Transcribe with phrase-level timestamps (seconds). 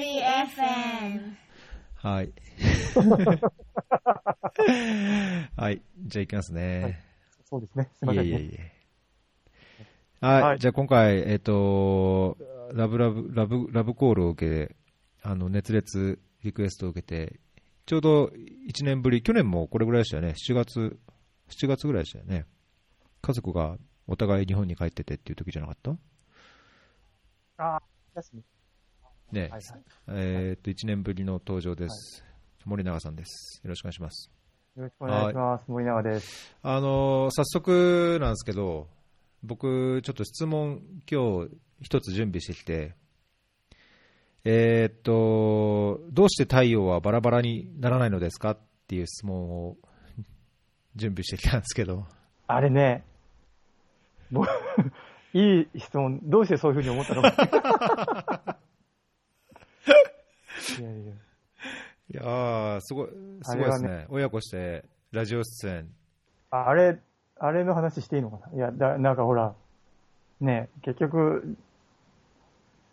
[0.00, 1.34] リ FM。
[1.94, 2.32] はい。
[5.56, 5.82] はい。
[5.98, 7.04] じゃあ行きますね。
[7.44, 7.90] そうですね。
[7.94, 8.30] すいません、ね。
[8.30, 8.72] いえいえいえ。
[10.20, 10.42] はい。
[10.42, 12.36] はいじゃあ今回、えっ、と、
[12.72, 14.76] ラブラブ、ラブ、ラブコールを受けて、
[15.22, 17.40] あの、熱烈リクエストを受けて、
[17.86, 20.30] ちょうど1年ぶり、去年もこれぐらいでしたよね。
[20.30, 20.98] 7月、
[21.48, 22.46] 7月ぐらいでしたよね。
[23.20, 23.76] 家族が
[24.06, 25.90] お互い日本に帰っててっていう時じゃなかった？
[27.58, 27.82] ああ、
[28.14, 28.42] ですね。
[29.32, 29.62] ね、はいはい。
[30.08, 32.24] えっと、1年ぶりの登場です。
[32.64, 33.60] 森永さんです。
[33.64, 34.30] よろしくお願いします。
[34.76, 35.64] よろしくお願いします。
[35.68, 36.56] 森永です。
[36.62, 38.88] あのー早速なんですけど、
[39.42, 42.94] 僕、ちょっと質問、今日一つ準備してきて、
[44.44, 49.76] えーっと、どうして太陽はバラバラにならないのですかっていう質問を
[50.96, 52.06] 準備してきたんですけど、
[52.46, 53.04] あれね、
[54.30, 54.48] 僕、
[55.34, 58.58] いい質問、どうしてそういうふうに思ったのか。
[60.78, 61.14] いやいやい
[62.12, 63.08] やー、すごい、
[63.42, 64.06] すごいですね。
[64.08, 65.88] 親子して、ラジオ出演。
[66.50, 66.98] ああれ、
[67.38, 68.56] あれの話していいのかな？
[68.56, 69.54] いや、だなんかほら、
[70.40, 71.56] ね、結局、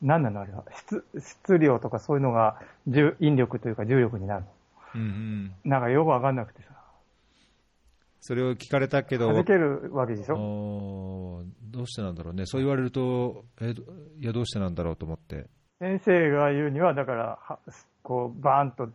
[0.02, 0.64] 何なのあれは？
[0.76, 4.52] 質、質量とかそういうのが、重引力というか重力になるの。
[4.96, 5.56] うんうん。
[5.66, 6.70] なんかよくわかんなくてさ。
[8.20, 11.44] それを聞かれたけど、弾けるわけでしょ？
[11.72, 12.46] どうしてなんだろうね。
[12.46, 13.84] そう言われると、えど
[14.20, 15.48] いや、どうしてなんだろうと思って。
[15.80, 17.60] 先生が言うには、だから、は
[18.04, 18.90] こう、バーンと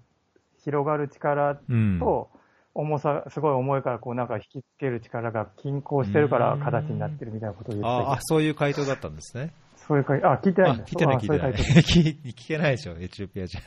[0.64, 1.98] 広がる力うん。
[2.00, 2.30] と、
[2.74, 9.52] 重さ、すごい重いから、こうなんか引きつける力が均衡してるから形になってるみたいなことを言ってああ、そういう回答だったんですね。
[9.76, 11.52] そういう回あ、聞いてないんだあ聞いてない、あ聞いてない。
[11.52, 13.60] 聞聞けないでしょ、エチオピアじゃ。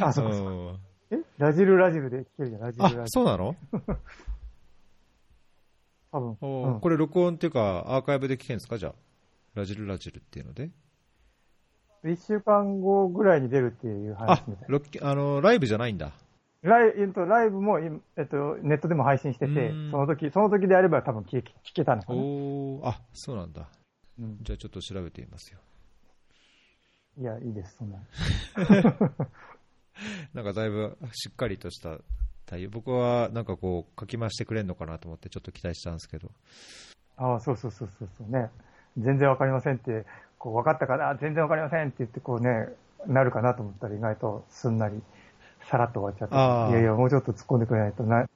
[0.00, 1.18] 答あ、そうかえ？
[1.38, 3.56] ラジルラジルで聞けるじゃん、ラジルラジあル。、そうなの？
[6.12, 6.36] 多分。
[6.42, 8.76] おうんこれ録音っていうか、アーカイブで聞けるんですか？
[8.76, 8.94] じゃあ。
[9.54, 10.70] ラジルラジルっていうので。
[12.04, 16.12] 一週間後ぐらいに出るっていうあ話みたい、ロッあの、ライブじゃないんだ。
[16.62, 22.18] ライえっと、ライブも、今えっと、ネットでも配信しててうん、その時、その時であれば多分聞け聞けたのかな。
[22.18, 23.68] おー、あ、そうなんだ。
[24.18, 25.58] うんじゃあちょっと調べてみますよ。
[27.18, 27.98] いや、いいです、そんな。
[30.34, 31.98] なんかだいぶしっかりとした
[32.46, 32.70] 対応。
[32.70, 36.30] 僕はなんかこう、書き回してくれるのかなと思ってちょっと期待したんですけど。
[37.16, 38.50] ああ、そうそうそうそうそうね。
[38.98, 40.06] 全然わかりませんって、
[40.42, 42.66] こう、分かったかな、全然わかりませんって言って、こうね、
[43.06, 45.00] なるかなと思ったら意外とすんなり、
[45.70, 46.72] さらっと終わっちゃって。
[46.72, 48.28] いやいや、もうちょっと突っ込んでくれないとな、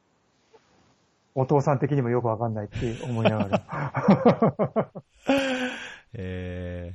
[1.34, 4.92] お父さん的にもよくわかんないって思いながら。
[6.14, 6.94] え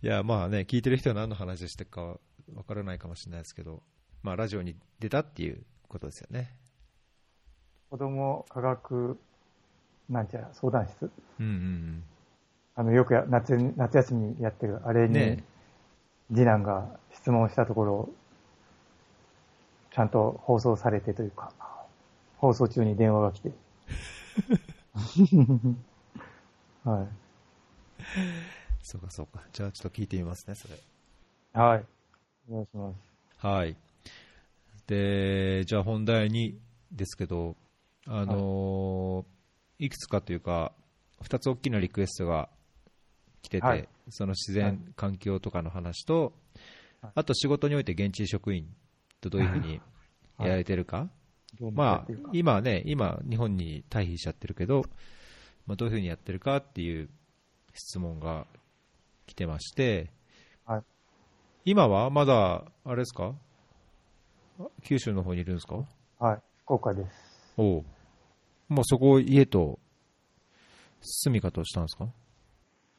[0.00, 2.20] ー、いや、まあね、聞いてる人は何の話してるか
[2.54, 3.82] わからないかもしれないですけど、
[4.22, 6.56] まあラジオに出たっていうことですよね。
[7.90, 9.18] 子供科学、
[10.08, 11.10] なんちゃら、相談室。
[11.40, 12.04] うんうん
[12.74, 15.44] あの、よくや夏に夏休みやってる、あれに、ね
[16.32, 18.08] 次男が質問したところ、
[19.94, 21.52] ちゃんと放送されてというか、
[22.38, 23.52] 放送中に電話が来て。
[26.84, 27.08] はい。
[28.82, 29.42] そうかそうか。
[29.52, 30.74] じゃあちょっと聞いてみますね、それ。
[31.52, 31.84] はい。
[32.48, 33.46] お願いします。
[33.46, 33.76] はい。
[34.86, 36.58] で、じゃあ本題に
[36.90, 37.56] ですけど、
[38.06, 40.72] あのーい、くつかというか、
[41.20, 42.48] 二つ大きなリクエストが
[43.42, 43.88] 来てて、はい。
[44.08, 46.32] その自然環境とかの話と、
[47.00, 47.12] はい。
[47.16, 48.66] あと仕事において現地職員
[49.20, 49.80] とどういうふうに
[50.38, 51.08] やられてるか、
[51.74, 54.84] まあ今ね、今、日本に退避しちゃってるけど、
[55.66, 57.08] まあ、どういうふうにやってるかっていう
[57.74, 58.46] 質問が
[59.26, 60.10] 来てまして、
[60.64, 60.82] はい。
[61.64, 63.34] 今はまだ、あれですか？
[64.58, 65.84] あ九州の方にいるんですか？
[66.18, 66.38] はい。
[66.64, 67.54] 福岡です。
[67.56, 67.84] おう。
[68.68, 69.78] もうそこを家と
[71.00, 72.08] 住みかとしたんですか？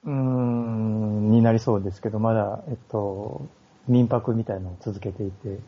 [0.05, 3.45] うーん、になりそうですけど、まだ、えっと、
[3.87, 5.59] 民泊みたいのを続けていて、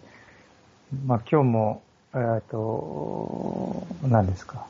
[1.05, 4.65] まあ今日も、えっと、何ですか。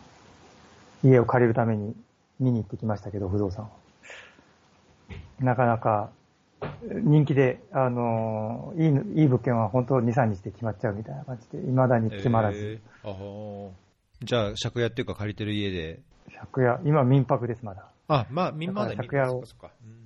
[1.04, 1.96] 家を借りるために
[2.40, 3.70] 見に行ってきましたけど、不動産を。
[5.40, 6.10] なかなか
[7.04, 12.58] 人気で、あの、いい、いい物件は本当2、3日で決まっちゃうみたいな感じで、未だに決まらず。
[12.58, 13.70] えー
[14.22, 16.00] じゃあ、借家っていうか借りてる家で。
[16.54, 17.86] 借家、今民泊です、まだ。
[18.08, 19.44] あ、まあ、みんなで借家を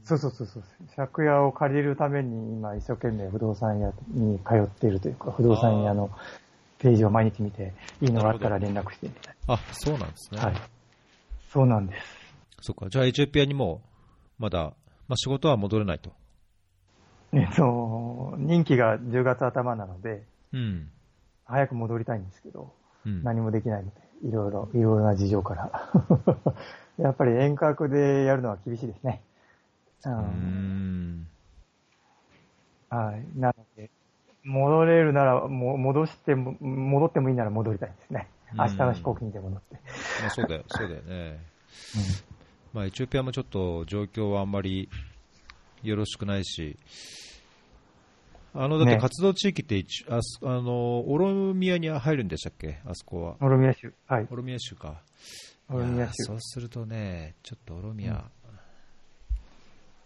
[0.04, 0.63] そうんそうそうそう。
[0.96, 6.10] 借家を借りるために今一生懸命不動産屋に通っているというか、不動産屋の
[6.80, 10.40] ページを毎日見て、いいのがあったら連絡してみたいあ、そうなんですね。
[10.40, 10.46] な。
[10.48, 10.56] はい。
[11.51, 12.01] そうなんです。
[12.62, 12.90] そっか。
[12.90, 13.81] じゃあ、エチオピアにも、
[14.38, 14.74] まだ、
[15.07, 16.12] まあ、仕事は戻れないと。
[17.34, 20.24] えっと、任期が10月頭なので、
[20.54, 20.90] うん。
[21.46, 22.74] 早く戻りたいんですけど、
[23.06, 23.24] うん。
[23.24, 25.72] 何もできないので、いろいろ、いろいろな事情から。
[27.01, 29.22] やっぱり遠隔でやるのは厳しいですね。
[30.06, 31.28] うん。
[32.90, 33.40] はい。
[33.40, 33.90] なので、
[34.44, 38.28] 戻れるなら、も戻しても、戻ってもいいなら戻りたいですね。
[38.54, 39.80] 明日の飛行機にでも乗って。
[40.22, 41.40] まあ、そうだよ、 そうだよね。
[42.74, 44.90] まあ、エチオピアもちょっと状況はあんまり
[45.84, 46.78] よろしくないし、
[48.54, 53.36] あのだってね活動地域って一、あすあのオロミアに入るんでしたっけ、あそこは。
[53.42, 53.94] オロミア州。
[54.07, 54.28] はい。
[54.30, 55.01] オロミア州か。
[55.69, 58.24] オロミア州そうするとね、ちょっとオロミア、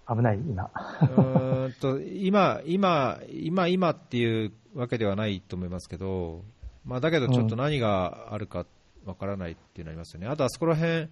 [0.08, 0.64] 危ない、今。
[0.64, 6.44] うーんと今、今、今、今っていうわけではないと思いますけど、
[6.86, 8.66] まあ、だけどちょっと何があるか
[9.06, 10.28] わからないっていうのありますよね。
[10.28, 11.08] あとあそこら辺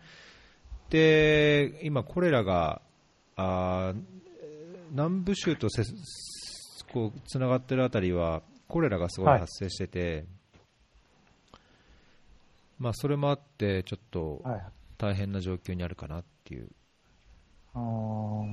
[0.89, 2.81] で、今、コレラが、
[3.37, 4.01] あー
[4.91, 5.83] 南部州とせ
[6.91, 10.25] こうつながってるあたりは、コレラがすごいはい発生してて、
[12.81, 14.61] まあ、それもあって、ちょっとはい。
[14.97, 16.69] 大変な状況にあるかなっていう。
[17.75, 18.45] あー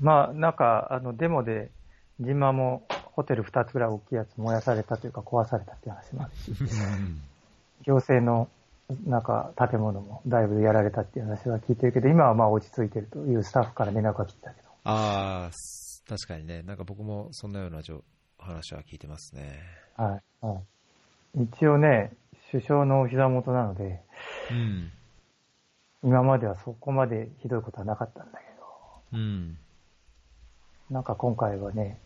[0.00, 1.70] まあ、なんか、あの、デモで、
[2.20, 6.52] ジンマもホテル2つぐらい大きいやつ燃やされたというか壊されたっていう話もあるし、
[7.84, 8.48] 行政の
[9.06, 14.68] なんか建物もだいぶやられたっていう話は聞いてるけど、今はまあ落ち着いてるというスタッフから連絡が来てたけど。
[14.84, 18.04] ああ、す確かにね、なんか僕もそんなようなじょ
[18.38, 19.58] 話は聞いてますね。
[19.96, 20.46] はい。
[20.46, 20.60] は
[21.36, 21.42] い。
[21.42, 22.12] 一応ね、
[22.54, 24.00] 首相のお膝元なので、
[24.52, 24.92] うん。
[26.04, 28.44] 今まではそこまでひどいことはなかったんだけ
[29.12, 29.58] ど、うん。
[30.88, 31.98] なんか今回はね、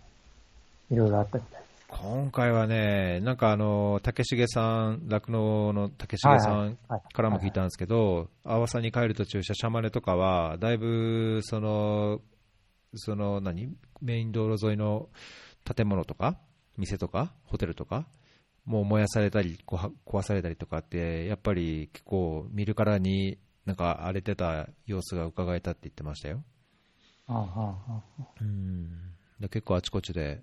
[0.90, 1.68] いろいろあったみたいです。
[1.88, 12.20] 今回はね、なんかあの、竹重さん、酪農の竹重さんはいからも聞いたんですけど、阿波さんに帰る途中、シャシャマネとかは、だいぶ、その、
[12.94, 15.10] その何、メイン道路沿いの
[15.64, 16.38] 建物とか、
[16.78, 18.06] 店とか、ホテルとか、
[18.68, 26.42] もう燃やされたり、壊されたりとかって、やっぱり結構見るからに、なんか荒れてた様子が伺えたって言ってましたよ。
[27.26, 28.88] あああああうん。
[29.40, 30.42] で結構あちこちで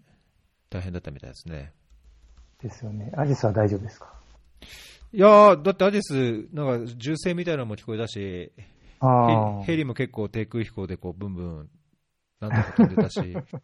[0.69, 1.73] 大変だったみたいですね。
[2.61, 3.11] ですよね。
[3.15, 4.13] アジスは大丈夫ですか？
[5.13, 8.51] いやー、だってアディス、なんか銃声みたいなのも聞こえたし。
[9.01, 11.69] ヘヘリも結構低空飛行でこうブンブン、
[12.39, 13.19] なんとか飛んでたし、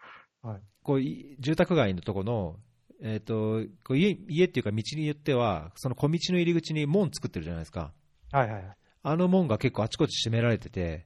[0.43, 0.61] はい。
[0.83, 2.59] こうい住宅街のとこの、
[3.01, 3.63] えっ、と
[3.95, 7.91] 家、家っていうか道によっては、その小道の入り口に門作ってるじゃないですか。
[8.31, 8.77] はいはいはい。
[9.03, 11.05] あの門が結構あちこち閉められてて、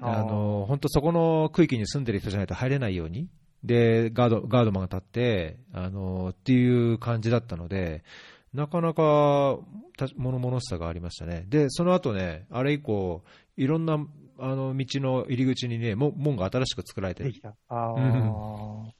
[0.00, 3.28] あの本当そこの区域に住んでる人じゃないと入れないように、
[3.62, 8.02] でガードガードマンが立ってあのっていう感じだったので、
[8.52, 9.58] なかなか
[9.96, 11.44] た物々しさがありましたね。
[11.48, 13.22] で、その後ね、あれ以降、
[13.56, 14.04] いろんな
[14.38, 17.40] あの道の入り口にね、も門が新しく作られてるでき。
[17.40, 17.54] た。
[17.68, 18.92] ああ、うん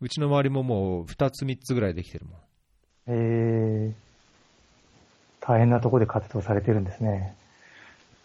[0.00, 2.38] うちの周りももう2つ、3つぐらいできてるもん。
[3.08, 3.94] ええ
[5.40, 7.34] 大変なところで活動されてるんですね。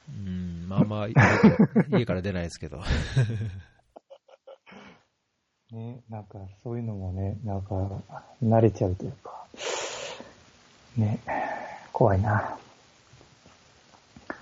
[0.10, 1.14] うん、まあまあ、家
[2.00, 2.82] 家から出ないですけど。
[5.72, 7.74] ね、なんかそういうのもね、なんか
[8.44, 9.48] 慣れちゃうというか、
[10.98, 11.18] ね、
[11.92, 12.58] 怖いな。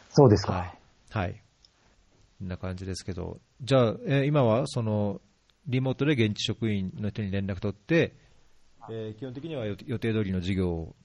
[0.10, 0.54] そうですか。
[0.54, 0.78] はい。
[1.12, 1.42] はい。
[2.40, 5.22] こんな感じですけど、じゃあ、えー今はその
[5.68, 8.14] リモートで現地職員の人に連絡取って、
[8.90, 10.96] えー基本的には予予定通りの授業を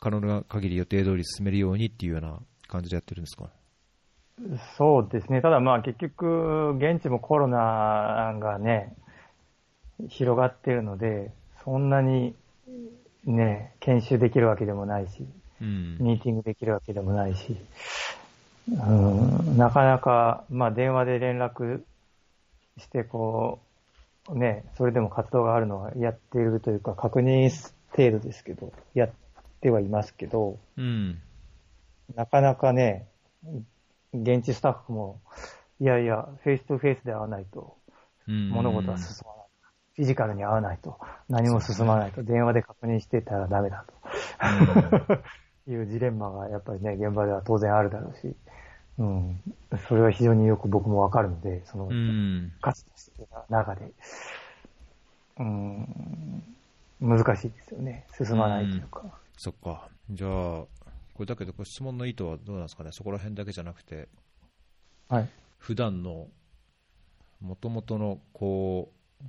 [0.00, 3.50] 可能な限り予定通り進めるようにっていうような感じでやってるんですか？
[4.78, 5.42] そうですね。
[5.42, 8.96] ただまあ結局、現地もコロナがね、
[10.08, 11.30] 広がってるので、
[11.62, 12.34] そんなに
[13.24, 15.24] ね、研修できるわけでもないし、
[15.60, 15.98] うん。
[16.00, 17.56] ミーティングできるわけでもないし、
[18.68, 21.82] うん、なかなか、まあ電話で連絡
[22.78, 23.66] して、こう、
[24.30, 27.50] ね、それでも活動があるのはやっているというか、確認
[27.90, 29.10] 程度ですけど、やっ
[29.60, 31.20] てはいますけど、うん。
[32.14, 33.08] なかなかね、
[34.14, 35.20] 現地スタッフも、
[35.80, 37.76] いやいや、 face to face で会わないと、
[38.28, 39.46] うん物事は進まない。
[39.94, 40.98] フィジカルに会わないと、
[41.28, 45.22] 何も進まないと、電話で確認してたらダメだと。
[45.70, 48.36] いうジレンマがやっぱりね、現場では当然あるだろうし、
[48.98, 49.42] うん。
[49.88, 52.52] それは非常によく僕もわかるので、そのう、ん。
[52.60, 53.92] 活動してた中で、
[55.38, 56.42] うん、
[57.00, 58.06] 難しいですよね。
[58.16, 59.02] 進まないというか。
[59.38, 59.88] そっか。
[60.10, 60.68] じゃあ、こ
[61.20, 64.08] れだけど、質問の意図はどうなんですかね、そこら辺だけじゃなくて、
[65.08, 65.28] はい。
[65.58, 66.28] 普段の
[67.40, 69.24] もともとのこう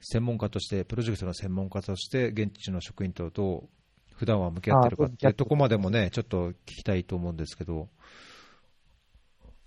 [0.00, 3.68] 専門家として、プロジェクトの専門家として、現地の職員とどう
[4.14, 7.88] 普段は向き合ってるかっていうところまでもね、ちょっと聞きたいと思うんですけど、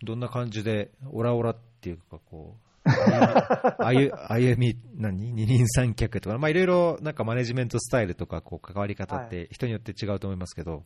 [0.03, 2.63] どんな感じで、オラオラっていうか、こう、
[3.83, 5.31] 歩歩み、何？
[5.31, 10.83] 二人三脚とか、まあいろいろなんかマネジメントスタイルとか、こう、関わり方って人によって違うと思いますけど、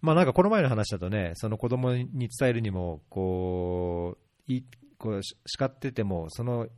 [0.00, 4.64] まあなんかこの前の話だとね、その子供に伝えるにも、こう、い
[4.98, 6.68] こうし叱ってても、その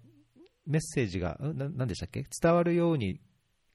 [0.67, 3.21] メッセージが、ななんでしたっけ、伝わるように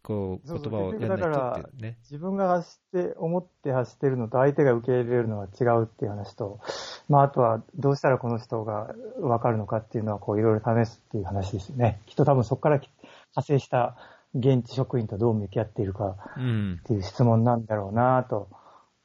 [0.08, 1.30] こう言葉をやんないと
[1.68, 1.98] ってね。
[2.04, 6.62] 自分が発して、思って発してるのと相手が受け入れるのは違うっていう話と、
[7.10, 12.00] まあ、あとはどうしたらこの人が分かるのかっていうのは、こういろいろ試すっていう話ですよね。
[12.06, 13.98] きっと多分そこから派生した
[14.34, 16.84] 現地職員とどう向き合っているかうんっ。
[16.84, 18.48] ていう質問なんだろうなと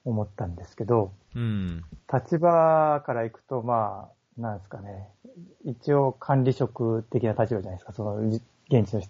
[0.04, 1.82] 思ったんですけど、うん。
[2.12, 5.08] 立場からいくと、まあ、なんですかね、
[5.64, 9.02] 一応管理職的な立場じゃないですか、そのじ現地の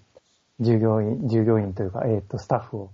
[0.62, 2.90] 従業員、従業員というか、えっ、と、スタッフを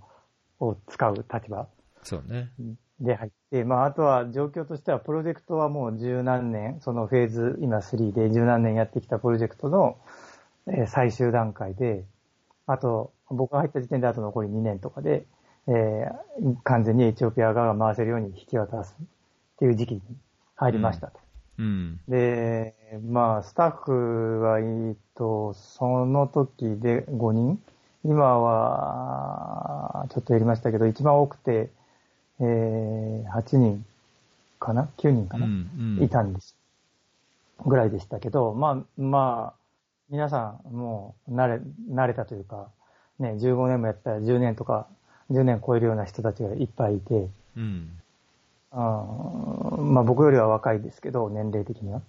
[0.59, 1.67] を使う立場
[2.03, 2.51] そうね。
[2.99, 9.97] で入って、まあ、あとは状況としては、プロジェクトはもう十何年、そのフェーズ、今3で十何年やってきたプロジェクトの、
[10.67, 12.03] えー最終段階で、
[12.67, 15.25] あと、僕が入った時点であと残り2年とかで、
[15.67, 19.05] えー完全にエチオピア側が回せるように引き渡すっ
[19.59, 20.01] ていう時期に
[20.55, 21.19] 入りましたと。
[21.59, 21.99] うん。
[22.07, 22.73] で、
[23.07, 27.61] まあ、スタッフは、えっと、その時で5人？
[28.05, 31.69] 今は、ちょっと減りましたけど、一番多くて、
[32.39, 33.85] えー、8人
[34.57, 35.97] かな ?9 人かな、うん。
[35.97, 36.03] うん。
[36.03, 36.55] いたんです。
[37.65, 39.59] ぐらいでしたけど、まあ、まあ、
[40.09, 41.61] 皆さんもう慣れ、
[41.91, 42.69] 慣れたというか、
[43.19, 44.87] ね、15年もやったら10年とか、
[45.29, 47.89] 10年超えるような人たちがいっぱいいて、うん。
[48.71, 52.01] あまあ僕よりは若いですけど、年齢的には。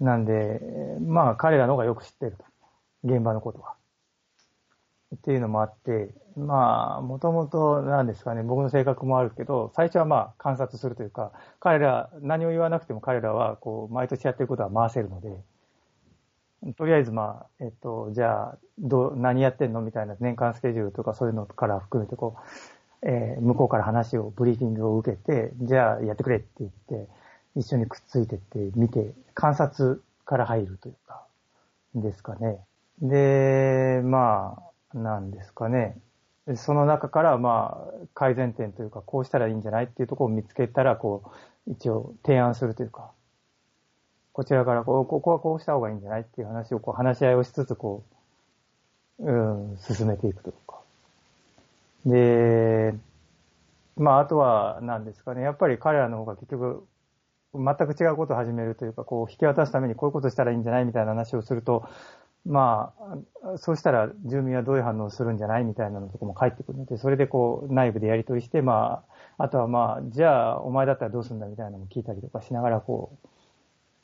[0.00, 0.60] なんで、
[1.00, 2.44] まあ彼らの方がよく知ってると。
[3.04, 3.74] 現場のことは。
[5.14, 15.36] っていうのもあって、まあ、もともとなんですかね、僕の性格もあるけど、最初はまあ観察するというか、彼ら、何を言わなくても彼らは、こう、毎年やってることは回せるので、
[16.78, 19.82] とりあえずまあ、えっと、じゃあ、どう、何やってんの？
[19.82, 22.40] みたいな年間スケジュールとかそういうのから含めて、こう、
[23.04, 27.08] えー向こうから話を、ブリーフィングを受けて、じゃあやってくれって言って、
[27.56, 31.26] 一緒にくっついてって見て、観察から入るというか、
[31.94, 32.58] ですかね。
[33.00, 34.62] で、ま
[34.94, 35.98] あ、なんですかね。
[36.56, 41.22] その中から、まあ、改善点というか、こうしたらいいんじゃないっていうところを見つけたら、こ
[41.66, 43.12] う、一応提案するというか、
[44.32, 48.04] こちらからこう、ここはこうした方がいいんじゃないっていう話を、こう、話し合いをしつつ、こ
[49.18, 50.52] う、うん、進めていくと。
[52.06, 52.94] で、
[53.96, 55.42] まあ、あとは、なんですかね。
[55.42, 56.86] やっぱり彼らの方が結局、
[57.54, 61.88] 全く違うことを始めるというか、こう、引き渡すためにこういうことしたらいいんじゃないみたいな話をすると、
[62.44, 62.92] ま
[63.44, 69.04] あ、そうしたら住民はどういう反応をするんじゃないみたいなのとかも返ってくるので、それでこう、内部でやり取りして、ま
[69.38, 73.16] あ、あとはまあ、じゃあ、お前だったらどうするんだみたいなのも聞いたりとかしながら、こ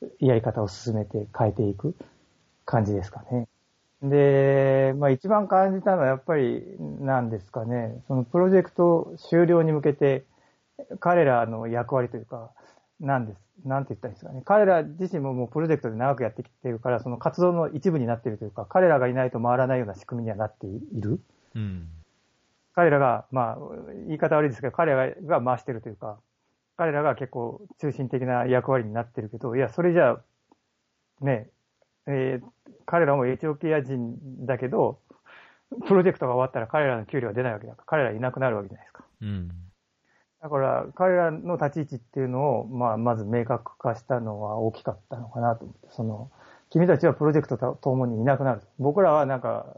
[0.01, 1.95] う、やり方を進めて変えていく
[2.65, 3.47] 感じですかね。
[4.01, 10.25] で、まあ一番感じたのはやっぱりなんですかね、そのプロジェクト終了に向けて
[10.99, 12.51] 彼らの役割というか、
[12.99, 14.41] なんです、なんて言ったらいいんですかね。
[14.45, 21.19] 彼ら自身ももうプロジェクトで長くやってきているから、その活動の一部になっているというか、彼らがいないと回らないような仕組みにはなっている。
[21.55, 21.89] うん。
[22.73, 23.57] 彼らが、まあ、
[24.07, 26.19] 言い方悪いですけど、彼らが回してるというか、
[26.77, 31.49] 彼らが結構中心的な役割になってるけど、いや、それじゃあ、ね、
[32.09, 32.49] えー
[32.89, 34.99] 彼らもエチオピア人だけど、
[35.87, 39.05] プロジェクトが終わったら彼らの給料は出ないわけだから、彼らいなくなるわけじゃないですか。
[39.21, 39.49] うん。
[40.41, 46.31] だから、彼らの立ち位置っていうのを、まあ、まず明確化したのは大きかったのかなと思って、その、
[46.71, 48.61] 君たちはプロジェクトとともにいなくなる。
[48.79, 49.75] 僕らはなんか、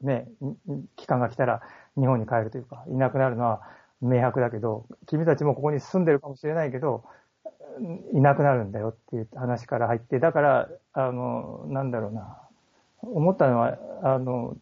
[0.00, 1.60] ね、ん期間が来たら
[1.98, 3.60] 日本に帰るというか、いなくなるのは
[4.00, 7.04] 明白だけど、君たちもここに住んでるかもしれないけど、
[8.12, 12.38] いなくなるんだよっていう話から入って、だから、あの、なんだろうな、
[13.02, 14.56] 思ったのは、あの、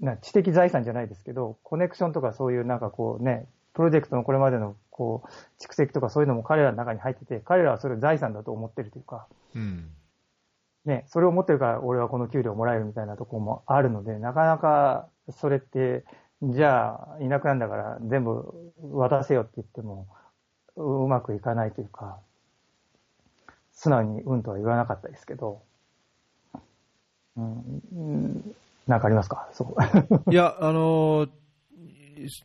[0.00, 5.28] な知的財産じゃないですけど、コネクションとかそういうなんかこうね、プロジェクトのこれまでのこう、
[5.62, 9.90] 蓄積とかそういうのも彼らの中に入ってて、彼らはそれを財産だと思ってるというか、うん。
[10.84, 16.04] ね、それを持ってるから俺はこの給料もらえるみたいなところもあるので、なかなかそれって、
[16.42, 20.06] じゃあいなくなるんだから全部渡せよって言っても、
[20.76, 22.18] うまくいかないというか、
[23.72, 25.60] 素直にうんとは言わなかったですけど、
[27.36, 28.54] うん、
[28.86, 29.48] なんかありますか？
[29.54, 29.76] そこ。
[30.30, 31.30] いや、あのー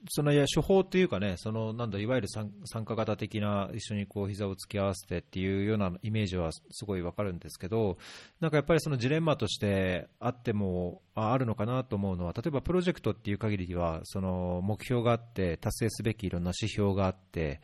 [0.09, 2.50] そのいや処方というかね、そのなんだいわゆる参
[2.86, 8.00] 加型的な一緒にこう膝を突き合わせてっていうようなイメージはすごいわかるんですけど、
[8.41, 17.62] なんかやっぱりそのジレンマとしてあってもああるのかなと思うのは、例えばプロジェクトっていう限りはその目標があって達成すべきいろんな指標があって。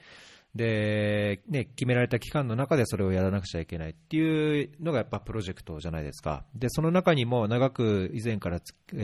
[0.55, 6.45] で、ね、決められた期間の中でそれをやらなくちゃいけないっていうのがやっぱプロジェクトじゃないですか。
[6.55, 8.61] で、その中にも長く以前から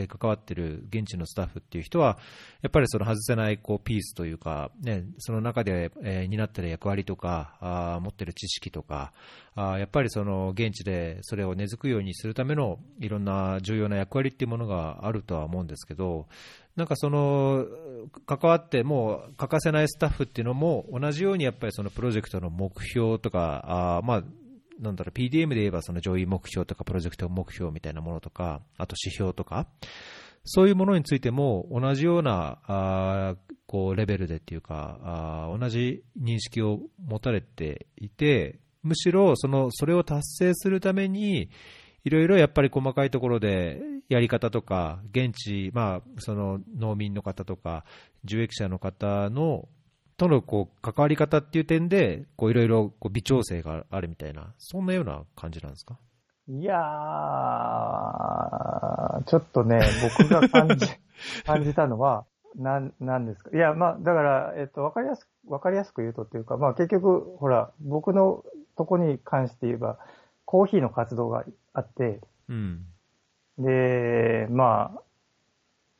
[0.08, 2.18] 関わってる現地のスタッフっていう人は、
[2.62, 9.12] やっぱりその外せないこうピースというか、ね、その中で、えー担ってる役割とか、あ持ってる知識とか、
[9.54, 16.26] あやっぱりその現地でそれを根付くようにするためのいろんな重要な役割っていうものがあるとは思うんですけど、
[16.76, 17.66] なんかその
[18.26, 24.24] 関わってもう欠かせないスタッフっていうのも同じようにやっぱりそのプロジェクトの目標とか、あまあ
[24.80, 29.66] なんだろう PDM で言えばその上位目標とかプロジェクト目標みたいなものとか、あと指標とか、
[30.44, 33.36] そういうものについても同じようなあ
[33.66, 41.50] こうレベルでっていうかあ、同じ認識を持たれていて、むしろそのそれを達成するために、
[42.04, 47.84] いろいろやっぱり細かいところでやり方とか、現地、まあ、その農民の方とか、
[48.24, 49.68] 受益者の方の
[50.16, 55.96] とのこう関わり方っていう点で、いろいろ微調整があるみたいな、そんなような感じなんですか？
[56.48, 59.80] いやー、ちょっとね、
[60.18, 60.86] 僕が感じ、
[61.46, 62.24] 感じたのは、
[62.56, 63.50] なん、なんですか？
[63.56, 68.44] いや、まあ、だから、えっと、わかりやすく、わかりやすく言うとっていうか、まあ結局、ほら、僕の
[68.76, 69.98] とこに関して言えば、
[70.52, 72.84] コーヒーの活動があって、うん、
[73.56, 75.02] で、まあ、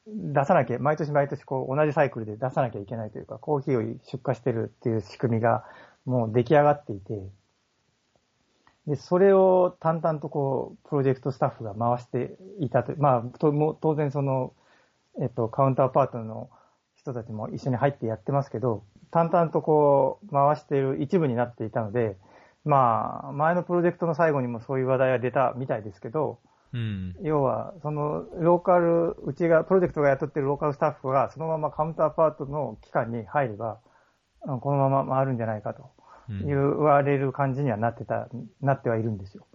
[0.06, 5.64] 出さなきゃ、毎年毎年こう同じサイクルで出さなきゃいけないというか、コーヒーを出荷してるっていう仕組みが
[6.04, 7.14] もう出来上がっていて、
[8.88, 14.52] で、それを淡々とこう、プロジェクトスタッフが回していたと、まあ、とも当然その、
[15.18, 16.50] えっと、カウンターパートの
[16.94, 22.18] 人たちも一緒に入ってやってますけど、淡々とこう、回している一部になっていたので、
[22.64, 26.38] まあ、前のプロジェクトの最後にもそういう話題が出たみたいですけど、
[26.72, 33.78] うん、要は、その、ローカル、うちが、プロジェクトが雇ってるローカルスタッフが、そのままカウンターパートの期間に入れば、
[34.40, 35.90] このまま回るんじゃないかと
[36.28, 38.28] 言われる感じにはなってた、
[38.60, 39.46] なってはいるんですよ。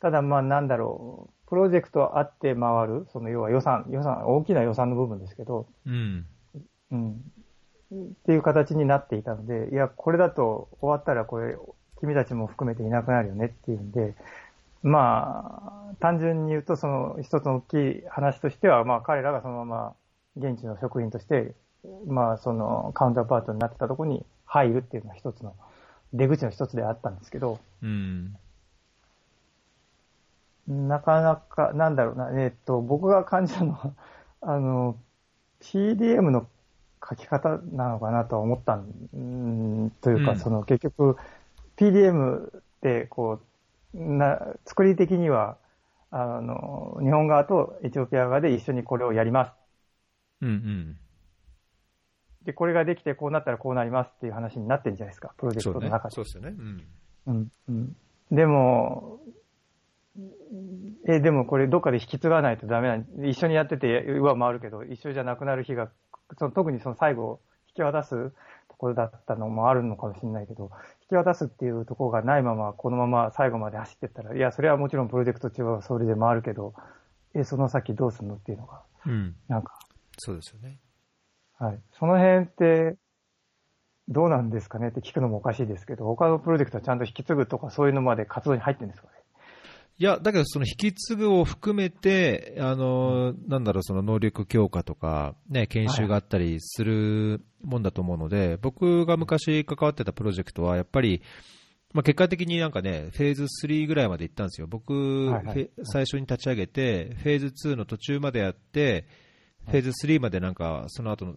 [0.00, 6.26] ただ、まあ、なんだろう、プロジェクトあって回る、その要は予算、予算、大きな予算の部分ですけど、うん。
[6.92, 7.12] うん。
[7.12, 7.16] っ
[8.26, 11.56] ていう形になっていたので、いや、これだと終わったらこれ、
[12.04, 14.14] 君たちも含めていなくなるよねっていうんで、
[14.82, 19.94] まあ、単純に言うと、その一つの大きい話としては、まあ彼らがそのまま
[20.36, 21.54] 現地の職員として、
[22.06, 25.54] まあそのカウンターパートになってたところに入るっていうのは一つの
[26.12, 28.36] 出口の一つであったんですけど、うん、
[30.68, 33.92] なかなか、なんだろうな、えっと、僕が感じたのは、
[34.40, 34.96] あの、
[35.60, 36.46] PDM の
[37.06, 41.16] 書き方なのかなと思ったん、というか、うん、その結局、
[41.76, 43.40] PDM ってこ
[43.94, 45.56] う、な、作り的には、
[46.10, 49.52] あの、日本側とエチオピア側で一緒にこれをやります。
[50.42, 50.96] うんうん。
[52.44, 56.14] で、これができてこうなったらこうなりますっていう話になってるんじゃないですか、プロジェクトの中で。
[56.14, 56.54] そうですよね。
[57.26, 57.52] うん。
[57.68, 57.96] うん。
[58.30, 59.20] でも、
[61.08, 65.90] え、でもこれどっかで引き継がないとダメな、一緒にやってては回るけど、一緒じゃなくなる日が、
[66.38, 68.32] その特にその最後、引き渡すと
[68.84, 70.70] ころだったのもあるのかもしれないけど、
[71.02, 76.74] 引き渡すっていうところがないまま、このまま最後まで走ってったら、いや、それはもちろんプロジェクト中はそれで回るけど、
[77.34, 79.34] え、その先どうするのっていうのが、うん。
[79.48, 79.78] なんか。
[80.18, 80.78] そうですよね。
[81.58, 81.80] はい。
[81.98, 82.96] その辺って、
[84.08, 89.14] どうなんですかねって聞くのもおかしいですけど、他のプロジェクトはちゃんと引き継ぐとかそういうのまで活動に入ってるんですかね？
[89.96, 101.22] いや、だけどその引き継ぐを含めて、あの、なんだろう、その能力強化とか、ね、研修があったりするもんだと思うので、はい、僕が昔関わってたプロジェクトは、やっぱり、
[101.92, 104.66] まあ、結果的になんかね、フェーズ3ぐらいまで行ったんですよ。
[104.66, 109.06] 僕、はいはい、最初に立ち上げて、フェーズ2の途中までやって、
[109.66, 111.34] フェーズ3までなんか、その後の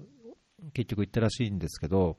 [0.74, 2.18] 結局行ったらしいんですけど、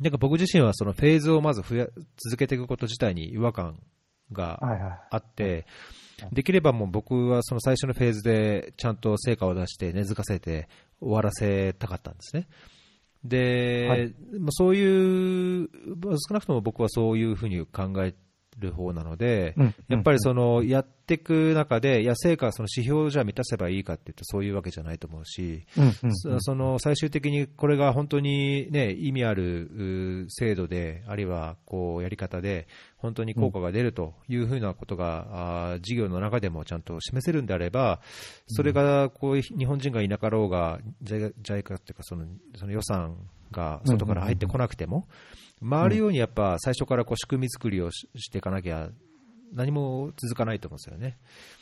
[0.00, 3.80] なんか僕自身はそのフェーズをまず増や続けていくこと自体に違和感
[4.32, 5.66] があって、
[6.32, 10.68] できればもう僕はその最初のフェーズでちゃんと成果を出して根付かせて
[11.00, 12.46] 終わらせたかったんですね。
[13.24, 14.14] で、はい、
[14.50, 15.68] そういう、
[16.28, 18.14] 少なくとも僕はそういうふうに考え
[18.60, 19.54] る方なので、
[19.88, 25.64] やっぱりそのやっていく中で、いや、成果はその指標をじゃ満たせばいいかっていうと、そういうわけじゃないと思うし、
[26.40, 38.00] その最終的にこれが本当に、ね、意味ある制度で、あるいはこうやり方で、本当に効果が出るというふうなことが、事業の中でもちゃんと示せるんであれば、
[38.46, 43.16] それがこう日本人がいなかろうが、JICA っていうかその、その予算
[43.50, 45.08] が外から入ってこなくても、
[45.68, 48.90] 回るようにやっぱ最初からこう仕組み作りをしていかなきゃ
[49.52, 51.18] 何も続かないと思うんですよね。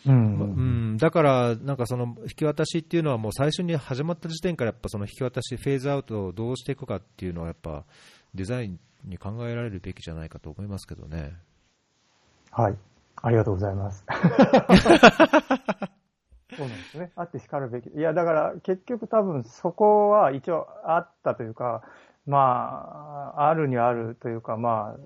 [0.07, 7.85] うん、うん、だから、なんかその引き渡しっていうのは、もう最初に始まった時点から、やっぱその引き渡し、フェーズアウトをどうしていくかっていうのは、やっぱ
[8.35, 11.35] デザインに考えられるべきじゃないかと思いますけどね。
[12.51, 12.77] はい、
[13.23, 14.05] ありがとうございます。
[16.57, 17.13] そうなんですね。
[17.15, 17.89] あって叱るべき。
[17.91, 21.83] いや、だから結局多分そこは一応あったというか、
[22.29, 25.01] まあ、あるにはあるというか、まあ、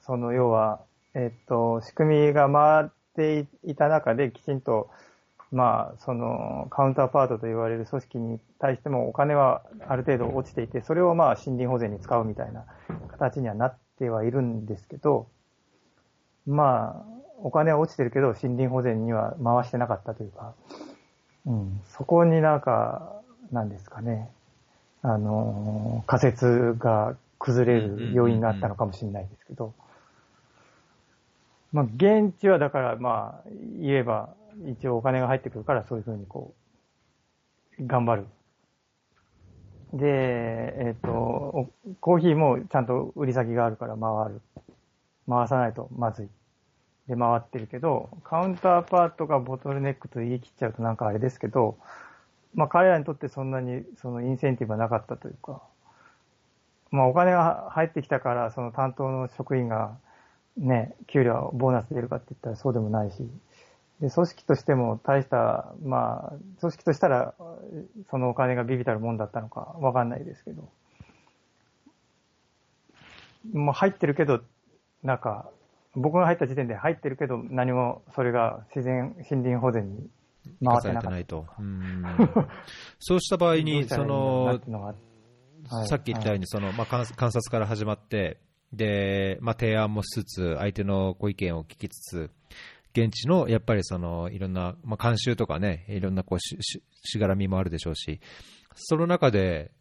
[0.00, 0.80] その要は、
[1.14, 4.88] えっと、仕組みが回っていた中できちんと、
[5.52, 12.64] まあ、その、カウンターパートと言われる組織に対してもお金はある程度落ちていて、それをまあ、森林保全に使うみたいな
[13.10, 15.28] 形にはなってはいるんですけど、
[16.46, 20.54] まあ、お金は落ちてるけど、森林保全には回してなかったというか、
[21.44, 24.30] うん、そこになんか、なんですかね、
[25.02, 29.74] あの、仮説が崩れる要因があったのかもしれないですけど、
[31.72, 33.48] まあ、現地はだから、まあ、
[33.80, 34.34] 言えば、
[34.78, 36.54] 一応お金が入ってくるから、そういうふうにこ
[37.80, 38.26] う、頑張る。
[39.92, 44.40] で、えっ、ー、と、コーヒーもちゃんと売り先があるから回る。
[45.28, 46.28] 回さないとまずい。
[47.08, 51.76] で、回ってるけど、カウンターパートがボトルネックと言い切っちゃうとなんかあれですけど、
[52.54, 55.62] まあ彼らにとってそんなにそのインセンティブはなかったというか、
[56.90, 59.96] まあお金が入ってきたからその担当の職員が
[60.56, 63.16] ね、給料、ボーナス出るかって言ったらそうでもないし、
[64.00, 67.34] で、組織としても大した、まあ、組織としたら、
[68.10, 70.68] そのお金がビビたるもんだったのかわかんないですけど、
[73.52, 74.40] もう入ってるけど、
[75.02, 75.48] なんか、
[75.94, 80.08] 僕が入った時点で入ってるけど、何もそれが自然、森林保全に
[80.64, 81.46] 回ってないと。
[82.98, 84.60] そうした場合に、その、
[85.88, 88.40] さっき言ったように、その、まあ、観察から始まって、
[88.72, 92.30] で、まあ、提案もしつつ、相手のご意見を聞きつつ、
[92.94, 98.20] 現地のやっぱりそのいろんな、まあ、慣習とかね、いろんなこうしししがらみもあるでしょうし、
[98.74, 99.72] その中で、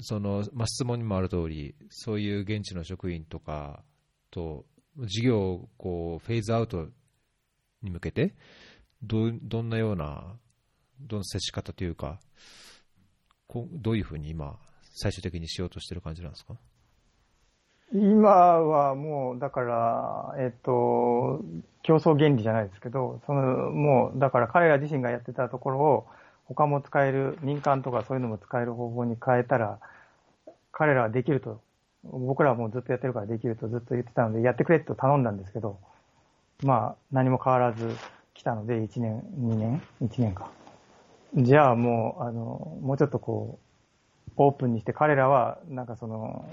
[0.00, 3.82] そのまあ、質問にもある通り、そういう現地の職員とか
[4.30, 4.66] と、
[4.98, 6.88] 事業をこうフェーズアウト
[7.82, 8.34] に向けて
[9.02, 10.36] ど、どんなような、
[11.00, 12.18] どの接し方というか、
[13.46, 14.56] こどういうふうに今、
[14.94, 16.54] 最終的にしようとしてる感じなんですか？
[17.92, 18.30] 今
[18.60, 21.42] はもう、だから、えっと、
[21.82, 26.06] 競争原理じゃないですけど、その、もう、だから彼ら自身がやってたところを、
[26.44, 29.78] 他も使える、民間とかそういうのも使える方法に変えたら、
[30.70, 31.62] 彼らはできると、
[32.04, 35.78] 僕らはもうずっとやってるからできるとずっと言ってたので、やってくれと頼んだんですけど、
[36.62, 37.96] まあ、何も変わらず
[38.38, 40.48] 来たので、1年、2年 ?1 年か。
[41.34, 43.58] じゃあもう、あの、もうちょっとこ
[44.28, 46.48] う、オープンにして彼らは、なんかその、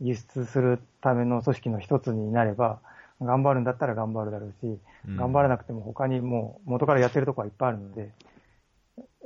[0.00, 2.80] 輸出するための組織の一つになれば、
[3.20, 8.10] 頑張るんだったら頑張るだろうし、頑張らなくても他にもう元からやってるとこはいっぱいあるので、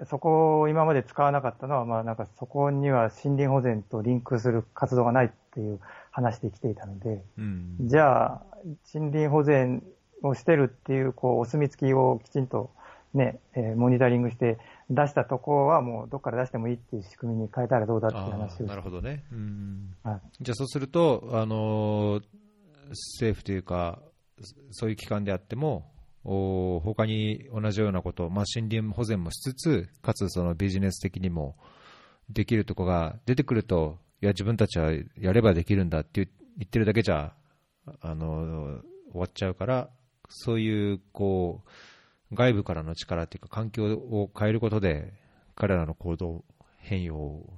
[0.05, 5.79] そこを今まで使わなかったのは、まあなんかそこには森林保全とリンクする活動がないっていう
[6.11, 8.43] 話で来ていたので、うん、じゃあ
[8.93, 9.83] 森林保全
[10.23, 12.71] をしてるっていうこうお墨付きをきちんと
[13.15, 14.59] ね、えー、モニタリングして
[14.91, 19.25] 出したとこはもうどっから出してもいいっていう仕組みに変えたらどうだっていう話をなるほどね。
[19.33, 22.23] うん、はい、じゃあそうすると、あのー、
[22.91, 24.01] 政府というか、
[24.71, 25.91] そういう機関であっても、
[26.25, 31.57] お他に同じようなこと、まあ、森林保全もしつつ、かつそのビジネス的にも
[32.29, 37.33] できるとこが出てくると、いや、自分たちはやればできるんだって言ってるだけじゃ、
[38.01, 38.81] あの
[39.13, 39.91] 終わっちゃうから、
[40.29, 41.63] そういうこ
[42.31, 45.13] う外部からの力っていうか、環境を変えることで、
[45.55, 46.45] 彼らの行動
[46.79, 47.51] 変容を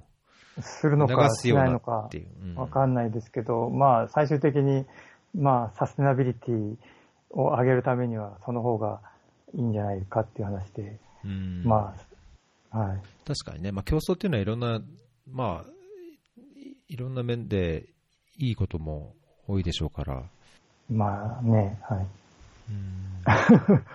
[0.61, 2.09] するのかしないのか
[2.55, 4.85] わかんないですけど、うん、まあ最終的に、
[5.35, 6.75] まあサステナビリティ
[7.31, 9.01] を上げるためにはその方が
[9.53, 11.95] いいんじゃないかっていう話で、うん、ま
[12.71, 13.01] あ、はい。
[13.25, 14.81] 確かにね、まあ競争っていうのはいろんな、
[15.29, 15.71] まあ、
[16.87, 17.85] いろんな面で
[18.37, 19.13] いいことも
[19.47, 20.23] 多いでしょうから。
[20.89, 22.07] まあね、はい。
[22.71, 23.85] うん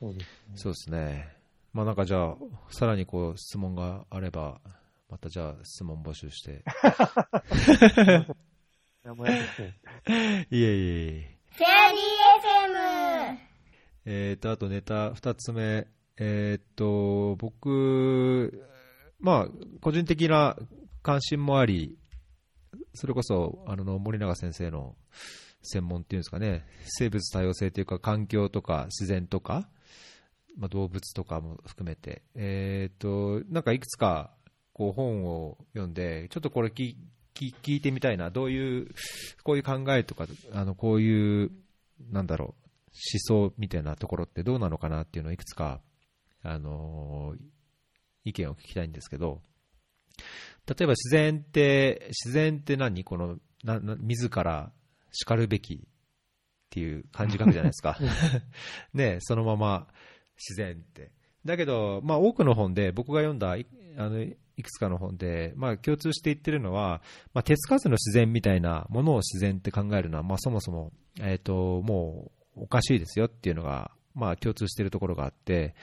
[0.00, 0.56] そうですね。
[0.56, 1.28] そうですね。
[1.72, 2.36] まあなんかじゃあ、
[2.70, 4.60] さらにこう質問があれば、
[5.10, 6.62] またじゃあ質問募集して。
[10.50, 11.38] いえいえいえ。
[11.50, 12.00] フェアリー
[13.34, 13.38] FM!
[14.04, 15.88] えっと、あとネタ二つ目。
[16.20, 18.66] えー、っと、僕、
[19.20, 19.48] まあ、
[19.80, 20.56] 個人的な
[21.02, 21.96] 関心もあり、
[22.94, 24.96] それこそ、あの、森永先生の
[25.62, 29.68] 専門っていうんですかね、生物多様性というか、環境とか自然とか、
[30.56, 34.34] まあ、動物とかも含めて、えーと、なんかいくつか
[34.72, 36.96] こう本を読んで、ちょっとこれ聞
[37.34, 38.88] 聞いてみたいな、どういう、
[39.44, 41.52] こういう考えとか、あのこういう、
[42.10, 45.80] なんだろう、思想みたいなところってどうなのかなっていうのをいくつか、
[46.42, 47.38] あのー、
[48.24, 49.40] 意見を聞きたいんですけど、
[50.66, 53.04] 例えば自然って、自然って何？
[53.04, 54.72] この、な、な、自ら
[55.12, 55.78] 叱るべきっ
[56.70, 57.98] ていう感じ書くじゃないですか。
[58.94, 59.88] ねそのまま、
[60.36, 61.12] 自然って。
[61.44, 63.66] だけど、まあ、多くの本で、僕が読んだい
[63.96, 75.74] あのいくつかの本で、まあ、共通して言ってるのは、まあ、手つかずの自然みたいなものを自然って考えるのは、まあ、そもそも、えーと、もうおかしいですよっていうのが、まあ、共通しているところがあって、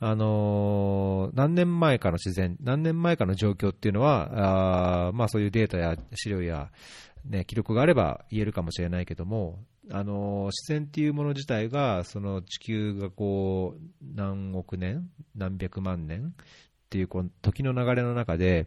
[0.00, 6.70] あのー、何年前かの自然、何年前かの状況っていうのは、あまあ、そういうデータや資料や、
[7.24, 13.80] ね、記録があれば言えるかもしれないけども、あの自然っていうもの自体が、その地球がこう
[14.14, 16.46] 何億年、何百万年っ
[16.90, 18.66] ていうこの時の流れの中で、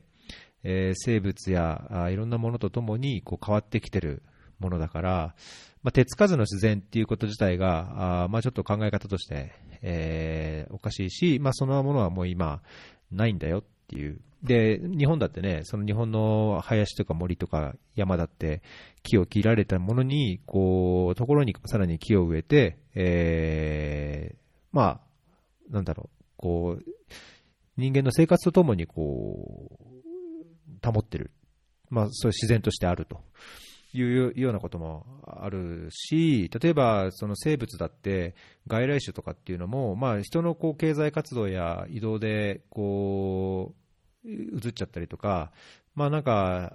[0.64, 4.24] えー、生物やあいろんなものとともにこう変わってきてる
[4.60, 5.36] ものだから、
[5.84, 12.62] まあ、手つかずの自然っていうこと自体が、あまあ、ちょっと考え方として、えー、おかしいし、まあ、そのものはもう今、
[13.12, 14.20] ないんだよっていう。
[14.44, 18.62] で、日本だってね、その日本の林とか森とか山だって
[19.04, 24.38] 木を切られたものに、こう、ところにさらに木を植えて、えー、
[24.72, 25.02] まあ、
[25.70, 26.84] なんだろう、こう、
[27.78, 29.80] 人間の生活とともにこ
[30.84, 31.32] う、保ってる。
[31.89, 33.22] まあ、そういう自然としてあると。
[33.96, 38.36] いうようなこともあるし、例えばその生物だって
[38.68, 43.74] 外来種とかっていうのも、まあ、人のこう経済活動や移動でこ
[44.24, 45.52] う移っちゃったりとか、
[45.96, 46.72] まあなんか、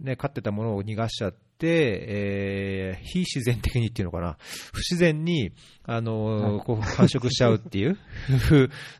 [0.00, 4.36] ね、飼ってたものを逃がしちゃって、えー、非自然的にっていうのかな、
[4.72, 5.52] 不自然に、
[5.84, 7.98] あの、こう繁殖しちゃうっていう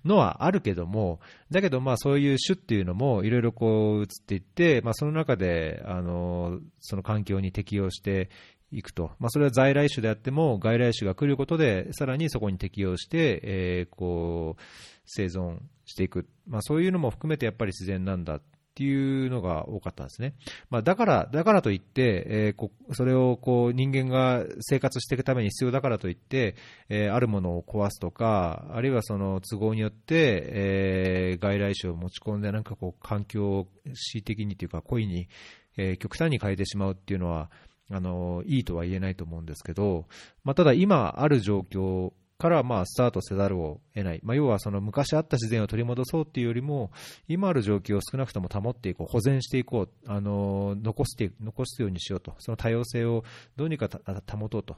[0.04, 8.30] のはあるけども、だけどまあそういう種っていうのもいろいろこう移っていって、まあその中で、あの、その環境に適応して
[8.70, 14.62] いくと、まあ、それは在来種であっても、外来種が来ることで、さらにそこに適応して、えー、こう
[15.06, 18.36] 生存していく、まあ、そういうのも含めてやっぱり自然なんだ。
[18.36, 18.42] っ
[18.78, 20.34] っていうのが多かったんですね。
[20.70, 26.54] まあ、だから、だからといって、えー、こそれをこう人間が生活していくために必要だからといって、
[26.88, 35.28] えー、あるものを壊すとか、あるいはその都合によって、えー、外来種を持ち込んで、なんかこう環境を恣意的にというか、故意に、
[35.76, 37.50] え極端に変えてしまうっていうのは、
[37.90, 40.06] あのいいとは言えないと思うんですけど、
[40.44, 46.92] まあ、ただ今ある状況からまあスタートせざるを得ない、まあ、要はその昔あった自然を取り戻そうっていうよりも、
[47.26, 53.24] 今ある状況を少なくとも保っていこう、保全していこう、あの残して残すようにしようと、その多様性を
[53.56, 53.88] どうにか
[54.30, 54.76] 保とうと、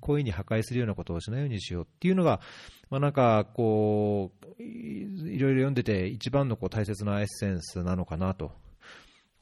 [0.00, 2.40] 故意に破壊するようなことをしないようにしようっていうのが、
[2.88, 8.52] まあ、なんかこう、いろいろ読んでて、一番のこう大切なエッセンスなのかなと。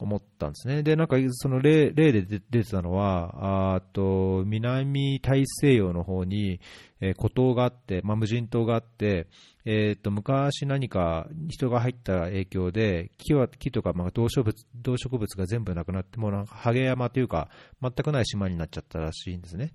[0.01, 0.81] 思ったんですね。
[0.81, 6.59] で、なんかその例例で出てたのは、あと南大西洋の方に、
[7.01, 9.27] えー、孤島があって、まあ、無人島があって、
[9.63, 19.73] えー、と昔何か人が入った影響で木は木とかまあ動植物動植物が全部なくなってもうなんかハゲ山というか全くない島になっちゃったらしいんですね。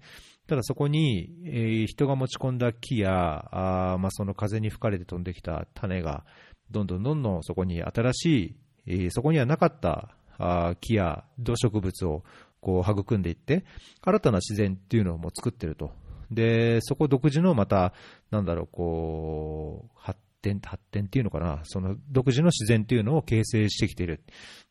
[0.48, 6.24] ただそこに、えー、人が持ち込んだ木やあ、まあ、その風に吹かれて飛んできた種が
[6.72, 12.24] どんどんどんどんそこに新しいえー、そこにはなかったあ木や動植物を
[12.60, 13.64] こう育んでいって、
[14.02, 15.92] 新たな自然っていうのをもう作ってると。
[16.30, 17.92] で、そこ独自のまた、
[18.30, 24.22] なんだろう、こう、発展、発展っていうのかな、その独自の自然っていうのを形成してきている。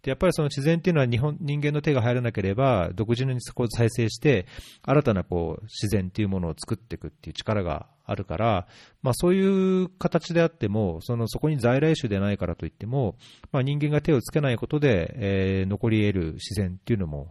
[0.01, 4.45] で、やっぱりその自然っていうのは日本、人間の手が入らなければ、独自にそこを再生して、
[4.84, 8.67] 新たなこう、自然っていうものを作っていくっていう力があるから、
[9.01, 13.15] まあそういう形であっても、そのそこに在来種でないからといっても、
[13.51, 17.29] まあ人間が手をつけないことで、えー、残り得る自然っていうのも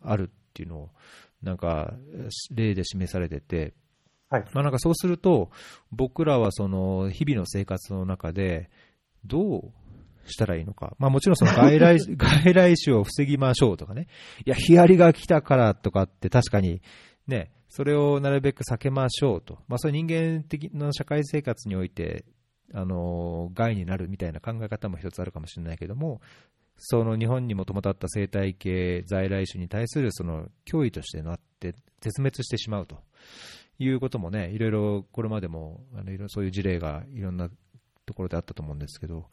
[0.00, 0.90] あるっていうのを、
[1.42, 1.94] なんか
[2.52, 3.74] 例で示されてて、
[4.30, 5.50] はい、まあ、なんかそうすると、
[5.90, 8.70] 僕らはその日々の生活の中で、
[9.24, 9.72] どう
[10.30, 10.94] したらいいのか。
[10.98, 14.06] まあもちろんその外来、 外来種を防ぎましょうとかね。
[14.46, 16.80] いや、ヒアリが来たからとかって確かに
[17.26, 19.58] ね、それをなるべく避けましょうと。
[19.68, 22.24] まあそういう人間的な社会生活において、
[22.74, 26.20] あの、害になるみたいな考え方も一つあるかもしれないけども、
[26.76, 32.98] その日本にもともとあった生態系在来種に対するその脅威としてなって絶滅してしまうと。
[33.78, 37.48] いうこともね、いろいろこれまでもあのいろそういう事例がいろんな
[38.06, 39.26] ところであったと思うんですけど、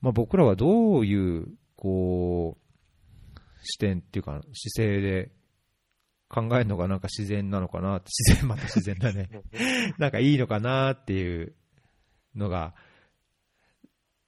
[0.00, 5.30] まあ、僕らはどういうこう視点っていうか姿勢で
[6.28, 9.28] 考えるのがなんか自然なのかな自然、また自然だね。
[9.98, 11.54] なんかいいのかなっていう
[12.34, 12.74] のが、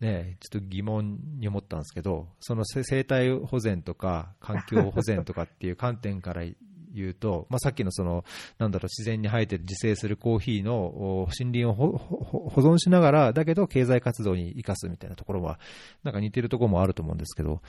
[0.00, 6.44] ね、ちょっと疑問に思ったんですけど、その生態保全とか環境保全とかっていう観点から
[6.92, 8.24] 言うと、 まあ、さっきのその、
[8.58, 15.58] なんだろう、自然に生えて自生するコーヒーの森林を保存しながら、だけど経済活動に生かすみたいなところは、
[16.02, 17.62] なんか似てるところもあると思うんですけど、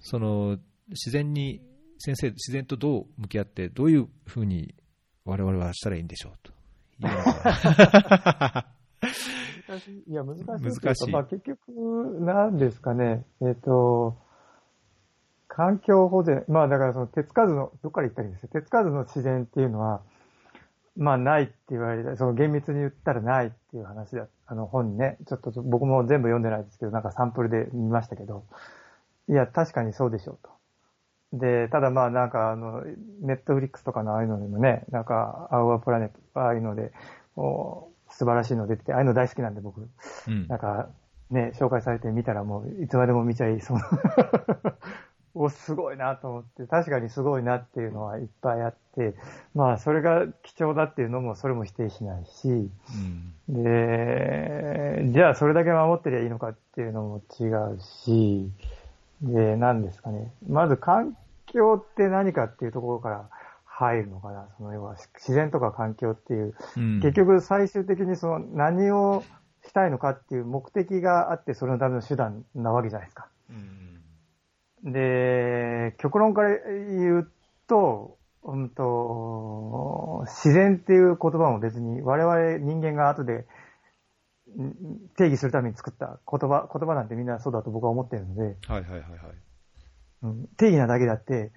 [0.00, 0.58] その、
[0.88, 1.60] 自然に、
[1.98, 4.74] 先生、自然とどう向き合って、どういうふうに
[5.24, 6.52] 我々はしたらいいんでしょうと。
[9.90, 10.10] い。
[10.10, 10.44] いや、難しい。
[10.46, 13.24] 難しいまあ結局、なんですかね。
[13.42, 14.16] えっ、と、
[15.48, 18.50] 環境保全、まあだからその手つかずの、どっから言ったらいいんですよ。
[18.52, 20.02] 手つかずの自然っていうのは、
[20.96, 24.28] まあないって言われた、その厳密に言ったらないっていう話だ。
[24.46, 28.44] あの本ね、ちょっと僕も全部読んでないですけど、なんかサンプルで見ましたけど、
[29.28, 30.55] いや、確かにそうでしょうと。
[31.32, 32.82] で、ただまあなんかあの、
[33.20, 36.92] ネットフリックスとかのああいうのでもね、なんか、アウアプラネット、ああいうので、
[37.34, 39.88] こう素晴らしいの出てて、ああいうの大好きなんで僕、
[40.28, 40.46] うん。
[40.48, 40.88] なんか、
[41.30, 43.78] ね、紹介されて見たらもう、いつまでも見ちゃいそう。
[45.34, 49.14] お、すごいなと思って、確かにすごいなっていうのはいっぱいあって、
[49.54, 52.70] まあ、それが貴重だっていうのも、それも否定しないし、
[53.48, 53.62] うん。
[53.62, 58.50] で、じゃあそれだけ守ってりゃいいのかっていうのも違うし、
[59.26, 60.32] で、何ですかね。
[60.48, 63.28] まず環境って何かっていうところから
[63.64, 64.48] 入るのかな。
[64.56, 69.22] その要は自然とか環境っていううん結局最終的にその何を
[69.66, 73.28] したいのかっていう目的があってそれのための手段なわけじゃないですか。
[73.50, 73.86] うん
[74.86, 77.32] で、極論から言う
[77.66, 83.44] と、うんと、自然っていう言葉も別に我々人間が後でん
[85.16, 89.02] 定義するために作った言葉、言葉なんてみんなそうだと僕は思ってるので、はいはいはいはい。
[90.22, 91.52] うん定義なだけだって、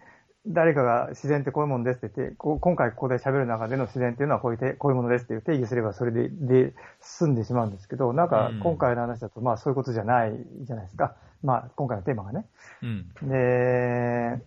[0.48, 11.16] 誰かが自然ってこういうものですって言って、こう今回ここで喋る中での自然っていうのはこういうてこういうものですっていう定義すればそれで、で、済んでしまうんですけど、なんかうん今回の話だとまあそういうことじゃないじゃないですか。
[11.44, 12.46] まあ今回のテーマがね。
[12.82, 13.30] うん。
[13.30, 14.42] で、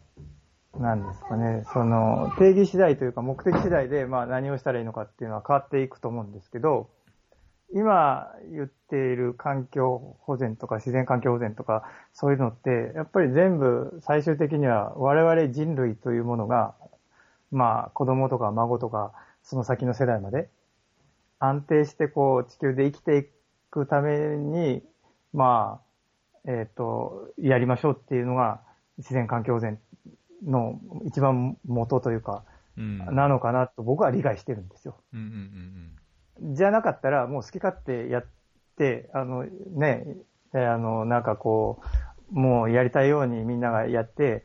[0.78, 6.88] なんですかね、その定義次第というか目的次第でまあ何をしたらいいのかっていうのは変わっていくと思うんですけど、
[7.74, 16.74] 今言っている環境保全とか自然環境保全とかそういうのって、やっぱり全部最終的には我々人類というものが、
[17.50, 20.48] まあ子供とか孫とかその先の世代まで
[21.38, 23.24] 安定してこう地球で生きてい
[23.70, 24.82] くために、
[25.32, 25.80] ま
[26.46, 28.60] あ、えっ、と、やりましょうっていうのが
[28.98, 29.78] 自然環境保全
[30.44, 32.44] の一番元というか、
[32.76, 32.98] うん。
[32.98, 34.96] なのかなと僕は理解してるんですよ。
[35.12, 36.01] うんうんうん
[36.42, 38.26] じゃなかったら、もう好き勝手やっ
[38.76, 40.16] て、あのね、
[40.54, 41.80] えあの、なんかこ
[42.32, 44.44] う、もうやりたいようにみんながやって、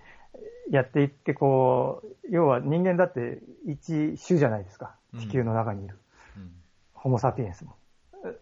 [0.69, 4.95] やっていって、こう、要は人間だって一種じゃないですか。
[5.19, 5.95] 地球の中にいる。
[5.95, 6.51] うん
[6.97, 7.75] ホモサピエンスも。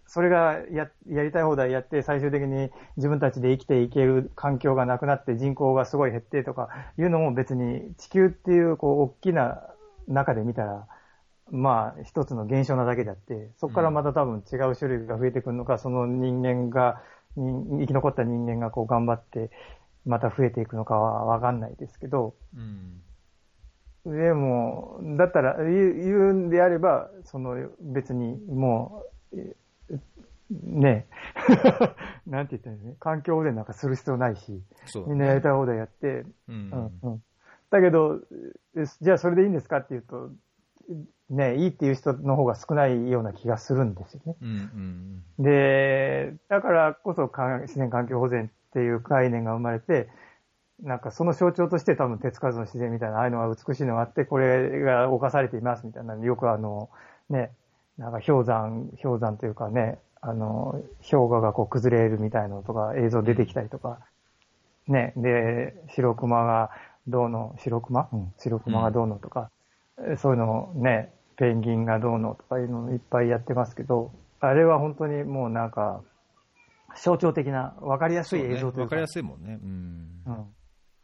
[0.07, 9.61] それがや、やりたい放題やって、最終的に自分たちで生きていける環境がなくなって人口がすごい減ってとかいうのも別に地球っていう、こう、大きな
[10.07, 10.87] 中で見たら、
[11.51, 17.01] まあ、一つの現象なだけであって、そこからまた多分違う種類が増えてくるのか、その人間が、
[17.35, 19.51] に生き残った人間がこう頑張って、
[20.05, 23.01] また増えていくのかはわかんないですけど、うん
[24.05, 29.55] でも、だったら、言うんであれば、その別にもう、え
[30.51, 34.61] ねえ、 なんて言ったらいいのね、環境保全なんかする必要ないし、ね
[35.07, 37.23] みんなやりたい放題やって、ううんんうん。
[37.71, 38.21] だけど、
[38.77, 40.29] えじゃあそれでいいんですかっていうと、
[41.29, 44.35] ねえ、いいっていう人の方が少ないような気がするんですよね。
[44.41, 44.51] うんう
[45.41, 50.07] んで、だからこそか自然環境保全っていう概念が生まれて、
[50.83, 56.89] なんかその象徴として多分手つかずの自然みたいな、ああいうのが美しいのがあって、これが侵されていますみたいな、よくあの、
[57.29, 57.51] ね、
[57.97, 63.99] なんか氷山、氷山というかね、あの、氷河がこう崩れるみたいなのとか映像出てきたりとか、
[64.87, 66.71] ね、で、白熊が
[67.07, 68.09] どうの、白熊？
[68.11, 69.54] うん、白熊がどうのとか、え
[70.17, 76.01] そういうのをね、ペンギンがどうのとかいうのをいっぱいやってますけど、あれは本当にもうなんか、
[77.01, 79.59] 象徴的な、わかりやすい映像というか、わかりやすいもんね。
[79.61, 80.21] うん。
[80.25, 80.45] うん。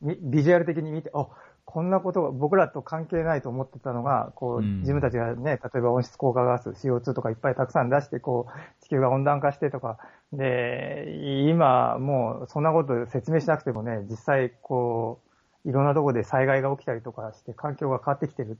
[0.02, 1.28] みビジュアル的に見て、あ、
[1.66, 4.80] こんなことが僕らと関係ないと思ってたのが、こう、うん。
[4.80, 9.98] 自分たちがね、例えば温室効果ガス、CO2 とかいっぱいたくさん出して、こう、地球が温暖化してとか、
[10.32, 15.20] で、今、もう、そんなこと説明しなくてもね、実際、こ
[15.66, 18.58] う、いろんなところで災害が起きたりとかして、環境が変わってきてる、うん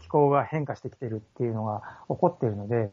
[0.00, 2.90] 気候が変化してきてるっていうのが起こっているので、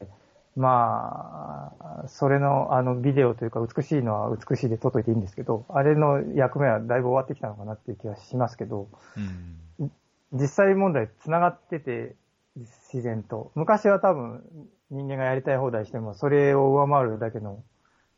[0.56, 9.92] まあ、それの、あの、ビデオというか、美しいのは美しいで撮っといていいんですけど、あれの役目はだいぶ終わってきたのかなっていう気がしますけど、うん
[10.32, 12.16] 実際問題繋がってて、
[12.56, 13.52] 自然と。
[13.56, 14.44] 昔は多分
[14.92, 17.64] 人間がやりたい放題しても、それを上回るだけの、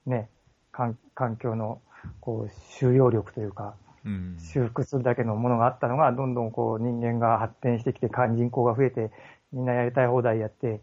[0.06, 0.30] ね、
[0.74, 1.82] 環環境の、
[2.20, 3.91] こう、収容力というか、うん
[4.40, 9.12] 修復するだけのものがあったのが、どんどんこう人間が発展してきて、人口が増えて、
[9.54, 10.82] みんなやりたい放題やって、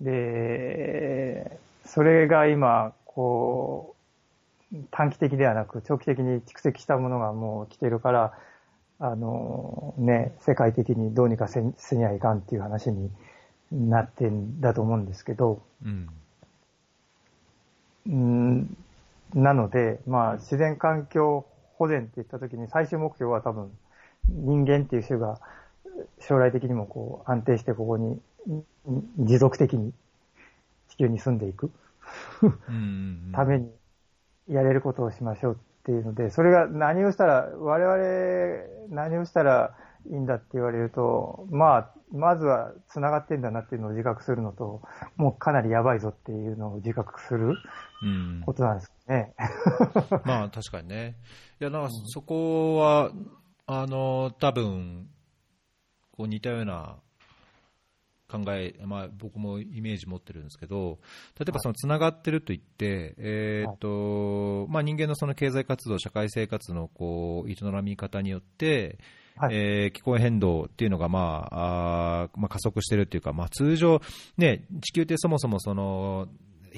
[0.00, 3.94] で、それが今、こ
[4.72, 8.32] う、短期的ではなく、長期的に蓄積したものがもう来てるから、
[9.00, 13.10] あの、ね、世界的にどうにかせせにゃいかんっていう話に
[13.72, 16.08] なってんだと思うんですけど、うん。
[18.06, 18.76] うん
[19.34, 21.46] なので、まあ、自然環境
[21.80, 23.70] 保全って言ったときに最終目標は多分
[24.28, 25.40] 人間っていう種が
[26.20, 28.20] 将来的にもこう安定してここに
[29.18, 29.94] 持続的に
[30.90, 31.72] 地球に住んでいく。
[33.32, 33.70] ために
[34.48, 39.76] やれることをしましょうっていうので、それが何をしたら、我々何をしたら
[40.10, 44.82] いいんだって言われると、まあ、まずは繋がってんだなっていうのを自覚するのと、
[45.16, 47.56] もうかなりやばいぞっていうのを自覚する
[48.44, 49.34] ことなんですね。
[50.10, 51.16] うん、まあ確かにね。
[51.60, 53.12] いや、なんかそこは、
[53.66, 55.08] あの、多分、
[56.12, 56.96] こう似たような
[58.30, 60.98] 考え、まあ、僕もイメージ持ってるんですけど、
[61.38, 68.98] 例えばそのつながってると言って、えーとまあ、人間のその経済活動、社会生活のこう営み方によって、
[69.40, 74.02] はい、えー、気候変動っていうのが、まああまあ、加速してるっていうか、まあ、通常、
[74.36, 76.28] ね、地球ってそもそもその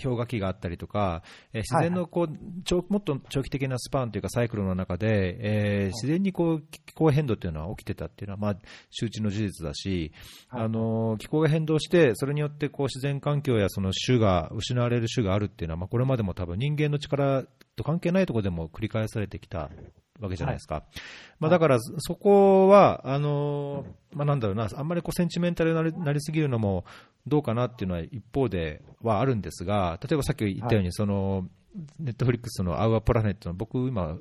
[0.01, 8.57] 氷河期があったりとか、えー、自然のこう、長もっと長期的なスパンというかサイクルの中で、えー、自然にこう気候変動というのは起きてたっていうのは、まあ、
[8.91, 10.13] 周知の事実だし、
[10.51, 17.45] あの気候が変動して、それによってこう自然環境やその種が失われる種があるっていうのは、まあ、これまでも多分人間の力
[17.77, 19.71] と関係ないところでも繰り返されてきた
[20.21, 20.77] わけじゃないですか。
[20.77, 20.85] はい、
[21.41, 26.85] まあ、だから、そこは、あのまあ、なんだろうな、あんまりこうセンチメンタルになりすぎるのも
[27.27, 31.49] どうかなっていうのは一方ではあるんですが、例えばさっき言ったように、その、
[31.99, 34.19] ネットフリックスのアウアープラネットの僕今、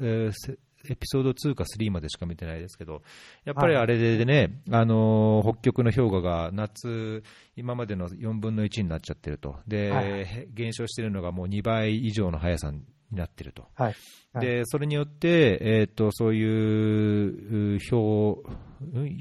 [0.00, 0.58] えー、
[0.88, 3.02] エピソード2か3までしか見てないですけど、
[3.44, 7.22] やっぱりあれでね、はい、あの北極の氷河が夏、
[7.56, 13.94] 今までの4分の1になっちゃってると、で、はい、減少してるのがもう2倍以上の速さになってると、はい、
[14.38, 18.60] でそれによって、えーと、そういう氷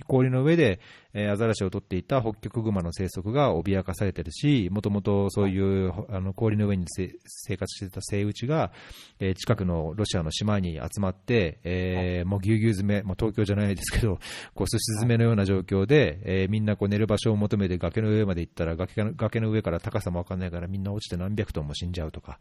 [0.08, 0.80] 氷の上で、
[1.14, 8.72] えー、アザラシを取っていた北極熊の生息が脅かされてるし、もともとそういうあの氷の上に生活していたセイウチが、
[9.20, 14.20] えー、近くのロシアの島に集まって、えー、もうぎゅうぎゅう詰め、まあ、東京じゃないですけど、
[14.56, 22.40] こうすし詰めのような状況で、えー、みんなこう寝る場所を求めて崖の上まで行ったら崖の、崖の上から高さもわかんないからみんな落ちて何百トンも死んじゃうとか、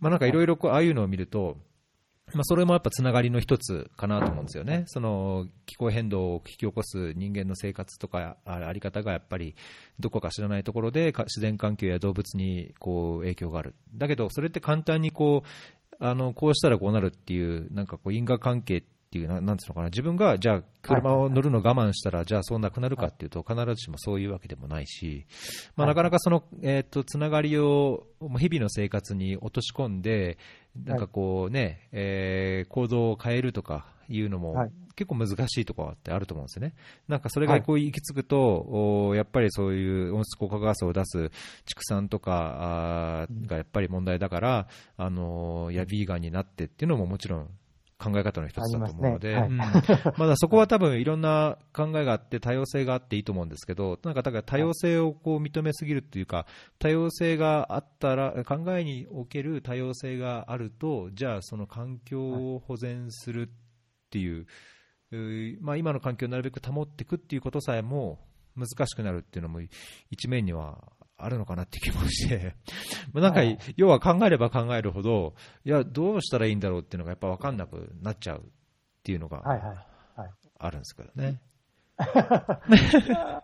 [0.00, 1.58] まあ、なんかいろいろああいうのを見ると、
[2.34, 9.54] まあ、それもやっぱつながりの一つかなと思うんですよね、その気候変動を引き起こす人間の生活とかあり方がやっぱり
[10.00, 15.48] どこか知らないところで自然環境や動物にこう影響がある、だけどそれって簡単にこう
[16.04, 25.26] あのこうしたらこうなるっていう、なんかこう因果関係っていう、なんつうのかな、自分がじゃあ、車を乗るの我慢したら、じゃあそうなくなるかっていうと、必ずしもそういうわけでもないし、
[25.76, 30.38] まあ、なかなかその、えっとつながりを日々の生活に落とし込んで、
[30.76, 36.74] なんかこうね、えー、行動を変えるとかいうのも、結構難しいところってあると思うんですよね。
[37.08, 41.30] なんかそれがこう行き着くと、はい、やっぱりそういう温室効果ガスを出す
[41.66, 47.50] 畜産とかがやっぱり問題だから、あのいや、ビーガンになってっていうのももちろん
[48.02, 49.58] 考え方の一つだと思うので、ま、ね。
[49.58, 50.14] はい。
[50.18, 56.46] まだそこは多分いろんな考えがあって、多様性があっていいと思うんですけど、なんかだから多様性をこう認めすぎるというか、
[56.80, 63.48] 多様性があったら、考えにおける多様性があると、じゃあその環境を保全するっ
[64.10, 64.46] ていう、
[65.60, 68.18] まあ、今の環境をなるべく保っていくっていうことさえも
[68.56, 69.60] 難しくなるっていうのも
[70.10, 70.82] 一面には
[71.16, 72.54] あるのかなって気もして。
[73.14, 73.40] なんか、
[73.76, 75.34] 要は考えれば考えるほど、
[75.64, 78.42] いや、どうしたらいいんだろうっていうのがやっぱ分かんなくなっちゃうっ
[79.02, 79.42] ていうのが
[80.58, 81.40] あるんですけどね。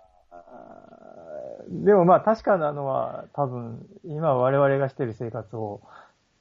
[1.68, 5.82] でもまあ確かなのは多分今我々がしている生活を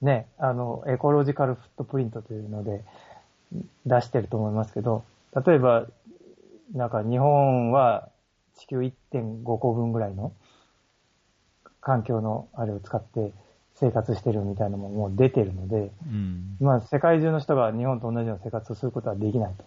[0.02, 2.84] ね、あの、エコロジカルフットプリントというので
[3.86, 5.04] 出してると思いますけど、
[5.46, 5.88] 例えば、
[6.74, 8.10] なんか日本は
[8.56, 10.34] 地球1.5個分ぐらいの
[11.88, 13.32] 環境のあれを使って
[13.76, 19.64] 生活してるみたいなのももう出てるので、うん、まあ世界中の人が日本と同じような生活をすることはできないと。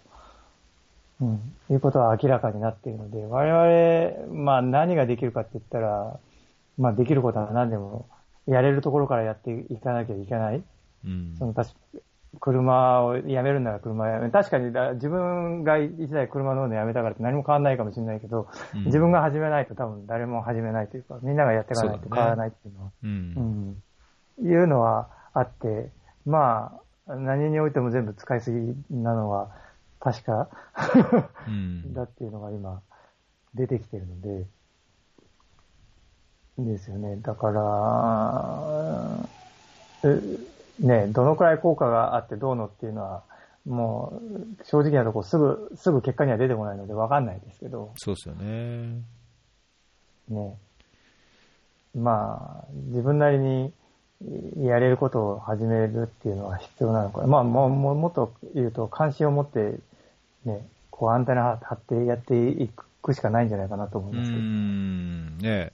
[1.22, 1.40] うん、
[1.70, 6.18] いうことは明らかになっているので、我々、まあ何ができるかって言ったら、
[6.78, 8.06] まあできることは何でも、
[8.46, 10.62] やれるところからやっていかなきゃいけない。
[11.04, 11.54] うん、その
[12.39, 23.83] 車をやめるなら車やめ、確かに自分が一台車乗るのやめたからって何も変わらないかもしれないけど、うん、自分が始めないと多分誰も始めないというか、みんながやっていかないと変わらないっていうのは、う、ね、うん、
[24.41, 25.91] うん、いうのはあって、
[26.24, 28.57] まあ、何においても全部使いすぎ
[28.91, 29.51] なのは
[29.99, 30.49] 確か
[31.93, 32.81] だっていうのが今
[33.55, 34.47] 出てきてるので、
[36.59, 37.16] ですよね。
[37.22, 39.28] だから、
[40.81, 43.22] ね、どのくらい効果があってどうのっていうのは、
[43.66, 44.20] も
[44.61, 47.93] う、正直なところすぐ、すぐ結果には出てこないので分かんないですけど。
[47.97, 49.03] そうですよね。
[50.28, 50.57] ね。
[51.95, 53.72] まあ、自分なりに、
[54.59, 57.26] やれることを始めるっていうのは必要なのかな。
[57.26, 59.78] まあ、もももっと言うと、関心を持って、
[60.45, 62.68] ね、こうアンテナ張ってやってい
[63.03, 64.43] くしかないんじゃないかなと思いますけど。
[64.43, 65.72] うんね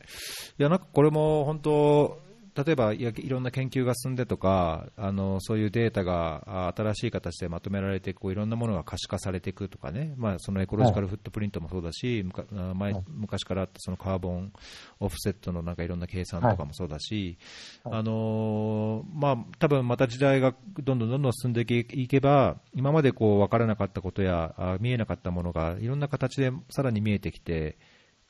[0.59, 2.19] いや、なんかこれも本当、
[2.57, 14.53] 例えばいいろんな研究が進んでとか、あのそういうデータが新しい形でまとめられてこういろんなものが可視化されていくとかね、まあ、そのエコロジカルフットプリントもそうだし、はい、前昔からあったそのカーボン
[15.01, 17.37] オフセットのなんかいろんな計算とかもそうだし、
[17.85, 27.77] はい、あのまあ多分また時代がどんどんどんどん進んでいけば、今までこう分からなかったことやあ見えなかったものがいろんな形でさらに見えてきて、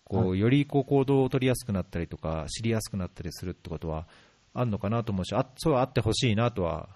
[0.08, 4.06] こうよりこう行動を取りやすくなったりとか、知りやすくなったりするってことは
[4.54, 6.88] あるのかなと思うし、あそうあってほしいなとは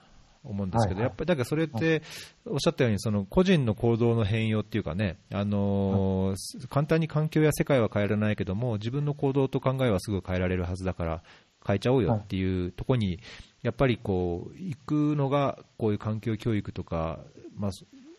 [0.45, 2.03] 思うんですけど、やっぱりだからそれって、
[2.47, 11.23] おっしゃったように、その個人の行動の変容っていうかね、あのー、簡単に環境や世界は変えられないけども、自分の行動と考えはすぐ変えられるはずだから、
[11.67, 13.21] 変えちゃおうよっていうところに、
[13.63, 17.19] やっぱりこう行くのが、こういう環境教育とか、
[17.57, 17.71] まあ、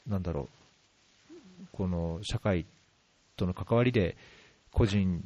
[0.05, 0.49] なんだろ
[1.31, 2.65] う、この社会
[3.35, 4.15] との関わりで、
[4.71, 5.23] 個人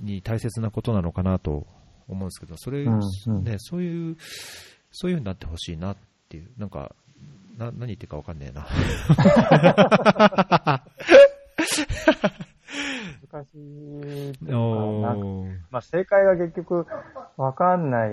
[0.00, 1.66] に大切なことなのかなと
[2.08, 4.16] 思うんですけど、それ、うんうん、ね、そういう、
[4.92, 5.96] そういうふうになってほしいなっ
[6.28, 6.94] ていう、なんか、
[7.56, 8.66] な何言ってるか分かんねえな。
[13.34, 14.52] 難しい
[15.70, 16.86] まあ、正解が結局
[17.36, 18.10] 分かんない、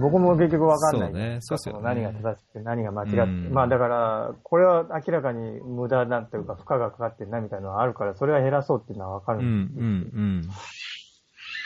[0.00, 1.10] 僕も結局分かんない。
[1.10, 9.86] そうね、そうですよ、ね、何が正しくて何が間違って、うん、まあだから、これは明らかに無駄なんていうか、負荷がかかってるなみたいなのがあるから、それは減らそうっていうのは分かるんですうん、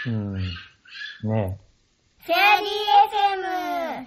[0.06, 0.34] うん、うん。
[0.34, 1.30] うん。
[1.30, 1.58] ね
[2.20, 2.68] フェアリー
[4.00, 4.06] FM!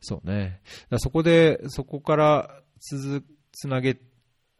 [0.00, 0.60] そうね。
[0.98, 3.98] そこで、そこからつつなげ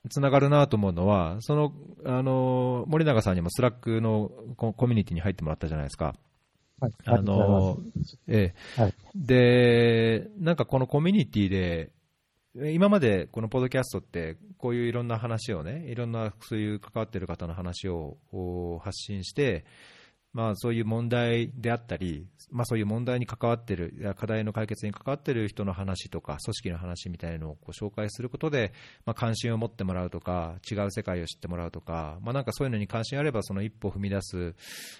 [0.09, 1.73] つながるなと思うのは、その、
[2.05, 6.15] あの、森永さんにも Slack のコミュニティに入ってもらったじゃないですか。
[6.81, 7.79] はい、あの、
[8.29, 11.93] ええ、はい、で、なんかこのコミュニティで、
[12.73, 18.19] 今までこのポッドキャストって、こういういろんな話をね、いろんなそういう関わってる方の話を
[18.83, 19.65] 発信して、
[20.37, 28.75] まあ、そういう問題であったり、まあ、そういう問題に関わっている、課題の解決に関わっている人の話とか、組織の話みたいなのをこう紹介することで、
[29.07, 34.55] まあ、関心を持ってもらうとか、違う世界を知ってもらうとか、まあ、なんかそういうのに関心あれば、その一歩踏み出す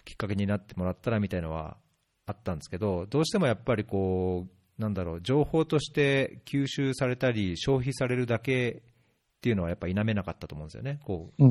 [0.07, 1.77] きっかけになってもらったらみたいなのは
[2.25, 4.47] あったんですけど、どうしてもやっぱりこ
[4.79, 11.43] う、なんだろう、情報として吸収されたり、消費されるだけっていうのはやっぱ否めなかったと思うんですよね、こう、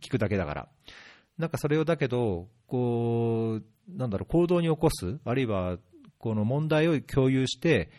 [0.00, 0.68] 聞くだけだから。
[1.40, 5.78] なんかそれをだけど、こう、なんだろう、行動に起こす、あるいは、
[6.18, 7.90] この問題を共有して、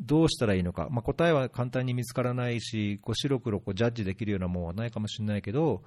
[0.00, 5.82] どうしたらいいのか、まあ、答えは簡単に見つからないし、こう白黒こうジャッジできるようなものはないかもしれないけど、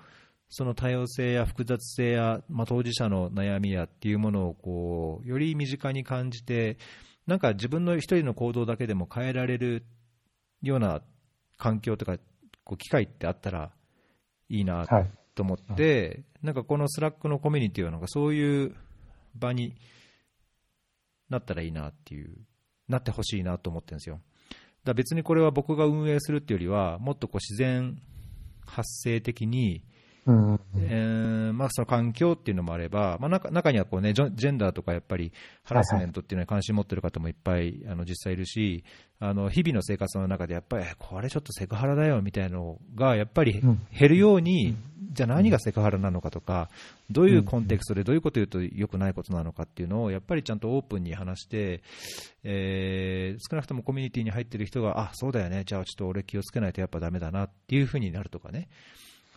[0.50, 6.78] その多様性や複雑性や、まあ、当事者の悩みやっていうものをこうより身近に感じて、
[7.26, 9.84] なんか自分の一人の行動だけでも変えられる
[10.62, 11.02] ような
[11.58, 12.20] 環境とか、
[12.64, 13.72] こう機会ってあったら
[14.50, 14.86] いいな
[15.36, 18.76] と思って、なんかこの Slack のコミュニティはなんかそういう
[19.36, 19.76] 場に
[21.30, 22.36] なったらいいなっていう、
[22.88, 24.22] なってほしいなと思ってるんですよ。
[24.84, 28.02] だ別にこれは僕が運営するっていうよりは、もっとこう自然
[28.66, 29.84] 発生的に、
[30.28, 30.60] うん。
[30.78, 35.32] えーまあ、その環境っていうのもあれば、まあ、中中にはこう、ね、ジェンダーとかやっぱり
[35.64, 38.84] ハラスメントっていうのに関心持ってる方もいっぱいあの実際いるし、
[39.20, 43.62] あの日々の生活の中でやっぱりこれちょっとセクハラだよみたいなのがやっぱり
[43.98, 44.76] 減るように、
[45.14, 46.70] じゃあ何がセクハラなのかとか、
[47.10, 51.82] どういうコンテクストでどういうことを言うと良くないことなのかっていうのをやっぱりちゃんとオープンに話して、
[52.44, 58.68] えー、少なくともコミュニティに入ってる人が、あそうだよね、じゃあちょっと俺気をつけないとやっぱだめだなっていうふうになるとかね。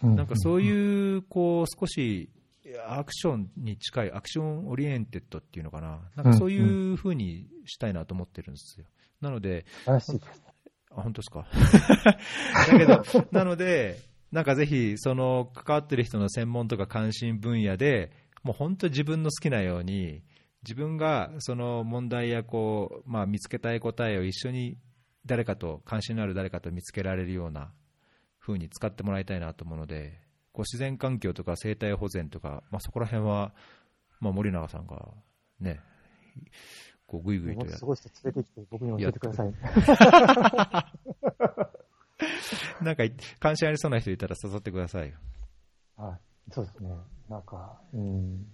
[0.03, 2.30] なんかそういう、こう、少し、
[2.86, 8.86] アクションに近い、 action oriented っていうのかな、なんかそういうふうにしたいなと思ってるんですよ。
[9.20, 9.64] なので、
[10.90, 11.46] あ、本当ですか？
[12.70, 13.99] だけど、なので、
[14.32, 20.22] なんかぜひ、その関わってる人の専門とか関心分野で、もう本当自分の好きなように、
[20.62, 24.76] 自分がその問題やこう、まあ、見つけたい答えを一緒に
[25.24, 27.72] 誰かと、関心のある誰かと見つけられるような
[28.49, 30.18] 風に使ってもらいたいなと思うので、
[30.53, 33.53] こう自然環境とか生態保全とか、まあ、そこら辺は、
[34.20, 35.09] まあ、森永さんが
[35.61, 35.80] ね、
[37.07, 39.55] こうぐいぐいとやすごい人連れてきて、僕に教えてください。
[42.84, 43.05] なんか、
[43.38, 45.16] 関心ありそうな人いたら誘ってくださいよ。
[45.96, 46.90] はい、そうですね。
[47.28, 48.46] なんか、うん。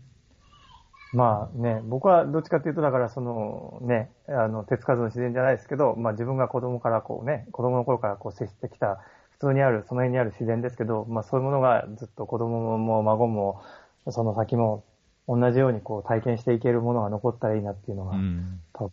[1.15, 8.99] まあね、僕はどっちかっていうと、だからそのね、あの、手つかずの自然じゃないですけど、まあ自分が子供からこうね、子供の頃からこう接してきた
[9.35, 13.63] 普通にある、その辺にある自然ですけど、まあそういうものがずっと子供も孫も、
[14.11, 14.85] その先も
[15.29, 18.93] 同じようにこう体験していけるものが残ったらいいなっていうのが、うん、多分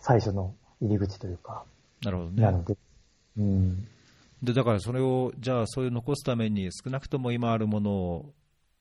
[0.00, 1.64] 最初の入り口というか、
[2.02, 2.42] なるほどね。
[2.42, 2.76] なので、
[3.38, 3.88] うん。
[4.42, 8.34] で、だからそれを、じゃあそういう残すために、少なくとも今あるものを、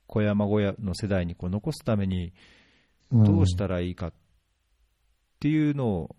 [0.07, 2.34] 小山小屋の世代にこう残すために、
[3.11, 4.13] どうしたらいいかっ
[5.39, 6.15] ていうのを、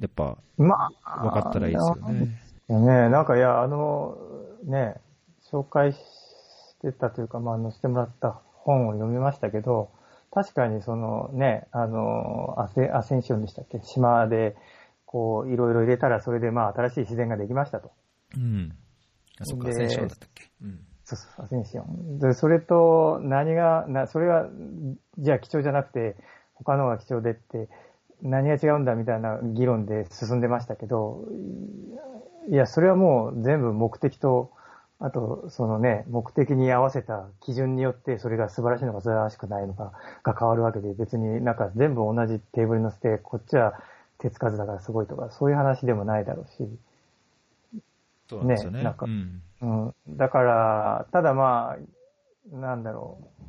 [0.00, 2.28] やっぱまあ、分かったらいいですよね。
[2.68, 4.16] ね、なんかいや、あの、
[4.64, 4.94] ね、
[5.50, 5.98] 紹介し
[6.80, 9.90] てたというか、まあ、載せてもらった本を読みましたけど、
[10.30, 13.80] 確かにそのね、あの、アセアセンションでしたっけ？
[13.82, 14.56] 島で、
[15.04, 17.90] こう、いろいろ入れたら、それでまあ、新しい自然ができましたと。
[18.36, 18.72] うん。
[19.38, 20.50] あ、そっか、で戦勝だったっけ？
[20.62, 20.80] うん。
[21.04, 22.18] そうそう、アセンション。
[22.18, 24.48] で、それと、何が、な、それが、
[25.18, 26.16] じゃあ貴重じゃなくて、
[26.54, 27.68] 他のが貴重でって、
[28.22, 31.24] 何が違うんだみたいな議論で進んでましたけど、
[32.48, 34.50] いや、それはもう全部目的と、
[34.98, 39.92] あと、そのね、目的に合わせた基準によって、それが素晴らしいのか素晴らしくないのか
[40.22, 43.74] が変わるわけで、別になんか全部同じテーブルに乗せて、こっちは
[44.18, 46.68] 手つかずだからすごいとか、そういう話でもないだろうし、
[48.28, 48.78] そうですよね。
[48.78, 49.42] ねなんかうん。
[49.62, 51.76] うん、だから、ただま
[52.52, 53.44] あ、なんだろう。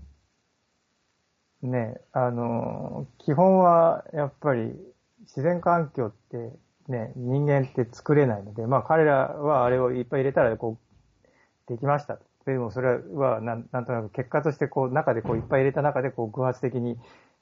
[1.63, 4.73] ね、あの、基本はやっぱり
[5.21, 6.51] 自然環境って
[6.87, 12.25] ね、人間って作れないので、まあ彼らはあれをいっぱい入れたらこう、できましたと。
[12.45, 16.97] でもそれはなんなんとなく結果としてこう中でこういっぱい入れた中でこう偶発的に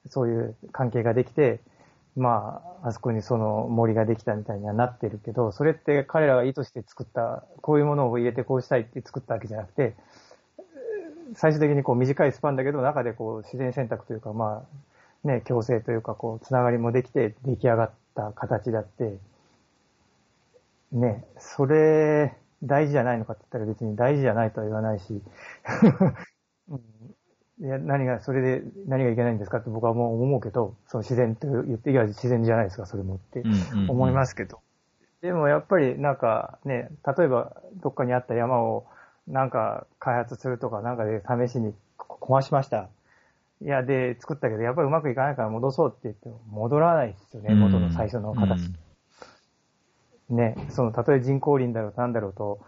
[0.08, 1.58] そういう関係ができて、
[2.16, 9.94] まあ、あそこにその森ができたみたいにはなってるけど、それって彼らが意図して作った、こういうものを入れてこうしたいって作ったわけじゃなくて、
[11.34, 14.64] 最終的にこう短いスパンだけど、中でこう自然選択というか、ま
[15.24, 19.18] あ、ね、共生というか、こう、つながりもできて出来上がった形だって、
[20.92, 25.22] ね、それ、大事じゃないのかって言ったら別に大事じゃないとは言わないし、
[26.68, 26.80] うん
[27.60, 33.44] いや、何が、それで何がいけないんですかって僕はもう思うけど、その自然と言って、いや、自然じゃないですか、それもって
[33.88, 34.60] 思いますけど。
[35.20, 38.84] でもやっぱりなんかね、例えばどっかにあった山を
[39.28, 42.88] なんか開発するとかなんかで試しにこ壊しました。
[43.62, 48.72] いや、で、作ったけど、やっぱりうまくいかないから戻そうって言っても戻らないですよね、元の最初の形。
[50.30, 52.60] ね、その、たとえ人工林だろうとなんだろうと、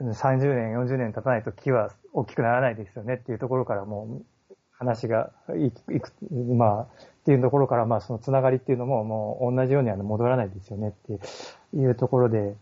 [0.00, 6.86] 30年、40年経たないと木は大きくならないですよねっていうところからもう話がいく、いくまあ、っ
[7.24, 12.56] ていうところから、まあそのつながりっていうのももう同じようには戻らないですよねっていうところで、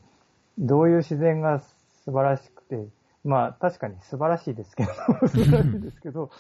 [0.58, 1.60] どういう自然が
[2.04, 2.84] 素晴らしくて、
[3.24, 4.92] まあ確かに素晴らしいですけど、
[5.28, 6.30] 素晴らしいですけど、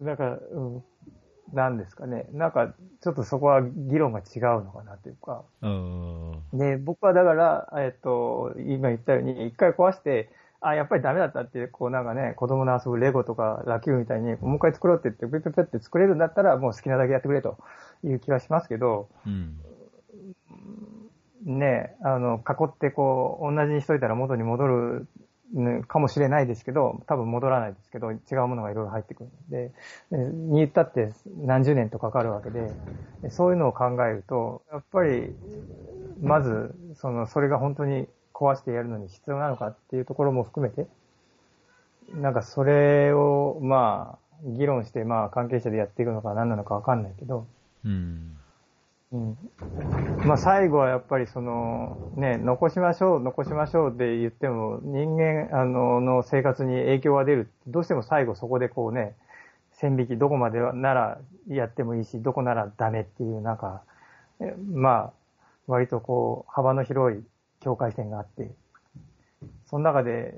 [0.00, 0.84] なんか、うん、
[1.52, 2.26] なんですかね。
[2.32, 5.44] なんか、ちょっとそこは議論が違うのかなというか。
[5.62, 6.42] うん。
[6.54, 10.30] で、僕はだから、えっと、今言ったように、一回壊して、
[10.60, 17.58] あ、やっぱりダメだったって、こうなんかね、子供の遊ぶレゴとかラキューみたいに、もう一回作ろうって言って、ペペペって作れるんだったら、もう好きなだけやってくれと
[18.04, 19.58] いう気はしますけど、うん。
[21.46, 25.19] ね、あの、囲ってこう、同じにしといたら元に戻る、ね
[25.86, 29.72] かもしれないですけど、多分戻らないですけど、違うものがいろいろ入ってくるんで、
[30.10, 31.12] でに言ったって
[31.44, 32.74] 何十年とかかるわけで、
[33.22, 35.34] でそういうのを考えると、やっぱり、
[36.22, 40.86] まず、その、それが本当に壊してやるのに必要なのかっていうところも含めて、
[42.14, 47.46] なんかそれを、まあ、議論して、まあ、関係者でやっていくのか何なのかわかんないけど、
[47.84, 48.39] うん。
[49.12, 49.38] うん。
[50.26, 57.50] まあ最後はやっぱりその、ね、残しましょう、残しましょうって言っても、人間、あの、の生活に影響が出る。
[57.66, 59.16] どうしても最後そこでこうね、
[59.72, 63.82] 線引き、どこまでならやってもいいし、どこならダメっていう、なんか、
[64.72, 65.12] まあ、
[65.66, 67.22] 割とこう、幅の広い
[67.60, 68.50] 境界線があって、
[69.66, 70.34] その中で、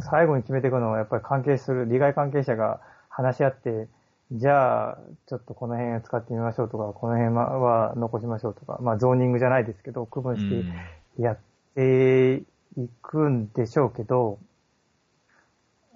[0.00, 3.88] 最後に決めていくのはやっぱり関係する、利害関係者が話し合って、
[4.32, 11.38] じゃあ、ちょっとこの辺を使ってみましょうとか、この辺は残しましょうとか、まあゾーニングじゃないですけど、区分してやっ
[11.74, 12.42] て
[12.76, 14.38] いくんでしょうけど、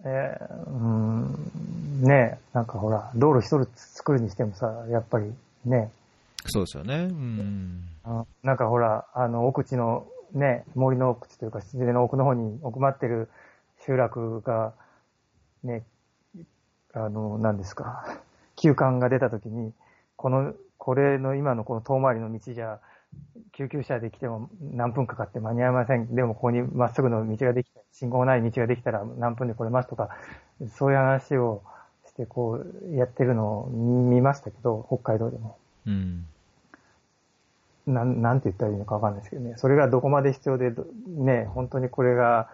[0.04, 5.32] えーうん、ねなんかほら、道路一つ作るにしてもさ、やっぱり
[5.64, 5.90] ね、
[6.46, 6.94] そうですよね。
[6.94, 7.84] うん。
[8.04, 13.28] あなんかほら、あの、奥地のね、森の奥地というか、自然の奥の方に奥まってる
[13.86, 14.72] 集落が、
[15.62, 15.84] ね、
[16.94, 18.04] あの、何ですか、
[18.56, 19.72] 休館が出た時に、
[20.16, 22.80] この、これの今のこの遠回りの道じゃ、
[23.52, 26.14] 救急車で来ても何分かかって間に合いません。
[26.14, 30.08] でもここにまっすぐの道ができた、信号ない道ができたら何分で来れますとか、
[30.70, 31.62] そういう話を
[32.06, 35.56] してこうやってるのを見ましたけど、北海道でも。
[35.86, 36.26] うん。
[37.86, 39.54] なん、なんて言ったらいいのかわかんないですけどね。
[39.56, 42.48] それがどこまで必要で、どね、本当にこれが、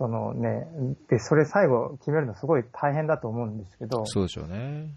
[0.00, 0.66] そのね、
[1.10, 4.94] で、それ最後決めるのすごい大変だと思うんですけど、そうでしょうね。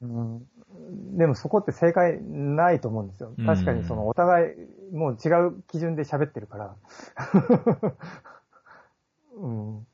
[0.00, 0.46] うん、
[1.18, 3.34] でもそこって正解ないと思うんですよ。
[3.44, 6.74] 確かにそのお互いもう違う基準で喋ってるから。
[9.36, 9.86] うん、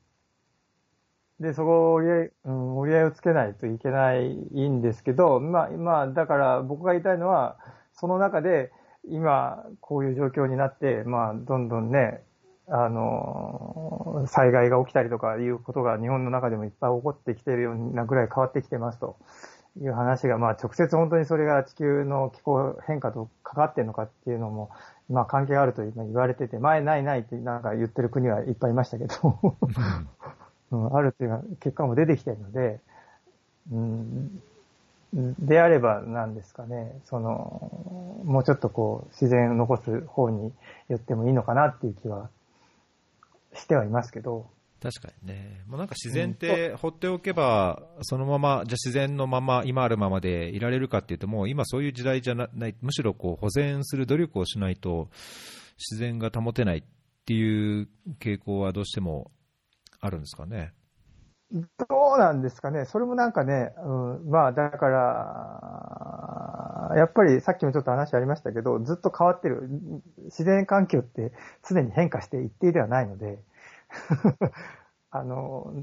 [1.41, 7.57] で、そこを折り合い、うん、折り合いをつけないといけないんですけど、まあ、まあ、だから僕が言いたいのは、
[7.91, 8.71] その中で
[9.09, 12.23] 今こういう状況になって、まあ、どんどんね、
[12.67, 19.17] あの、災害が起きたりとかいうことが日本の中でもいっぱい起こってきているようなぐらい変わってきてますと
[19.81, 24.69] いう話が、まあ直接本当にそれが地球の気候変化と関わってるのかっていうのも、
[25.09, 29.57] まあ関係があると今言われてて、前ないないってなんか言ってる国はいっぱいいましたけど、
[30.71, 32.79] うん、あるっていう結果も出てきてるので、
[33.71, 34.41] うん、
[35.39, 40.51] であればなんですかね、その、もうちょっとこう自然を残す方に
[40.87, 42.29] 寄ってもいいのかなっていう気は
[43.55, 44.49] してはいますけど、
[44.83, 55.09] 確かにね、もうなんか自然って放っておけば、そのまま、じゃあ自然のまま、今あるままでいられるかっていうと、もう今そういう時代じゃない、むしろこう保全する努力をしないと、
[55.77, 56.83] 自然が保てないっ
[57.25, 57.87] ていう
[58.19, 59.31] 傾向はどうしても
[60.01, 60.73] あるんですかね。
[61.53, 61.59] ど
[62.15, 65.92] うなんですかね、それもなんかね、うん、まあだから、
[66.95, 69.69] やっぱりさっきもちょっと話ありましたけど、ずっと変わってる、
[70.25, 71.31] 自然環境って
[71.67, 73.39] 常に変化して一定ではないので、
[75.11, 75.73] あの、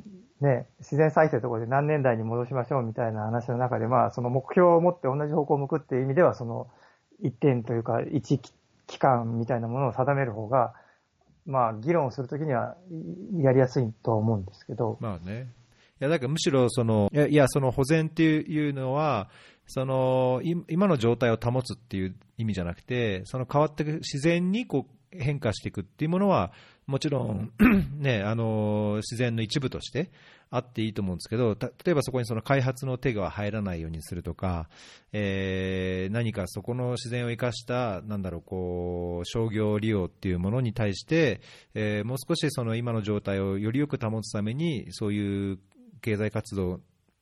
[0.40, 6.68] ね、自然再生のところで何年代に戻しましょうみたいな話の中で、まあその目標を持って同じ方向を向くっていう意味では、その
[7.20, 8.40] 一点というか一
[8.86, 10.74] 期間みたいなものを定める方が、
[11.46, 12.76] まあ議論をするときには
[13.38, 15.52] やりやすいとは思うんですけど、まあね。
[16.00, 19.28] いや、だからむしろその、いや、いやその保全っていうのは、
[19.70, 26.52] その、い今の状態を保つっていう意味じゃなくて、その変わっていく、自然にこう変化していくっていうものは、
[26.86, 27.52] もちろん、
[27.98, 30.10] ね、あの、自然の一部として
[30.50, 34.68] あっていいと思うんですけど、た例えばそこにその開発の手が入らないようにするとか、
[35.12, 41.40] えー何かそこの自然を生かした、なんだろう、こう、商業利用っていうものに対して、
[41.74, 45.58] えーもう少しその今の状態をよりよく保つために、そういう
[46.00, 46.80] 経済活動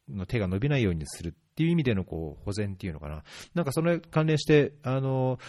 [0.09, 3.25] の手が伸びないようにするっていう意味でのこう保全っていうのかな。
[3.53, 5.41] なんかそれ関連して、あの、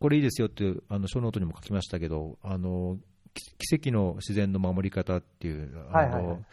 [0.00, 2.98] これいいですよっていう、あの、小ノートにも書きましたけど、あの、
[3.32, 6.44] き奇跡の自然の守り方っていう、あのはいはいはい、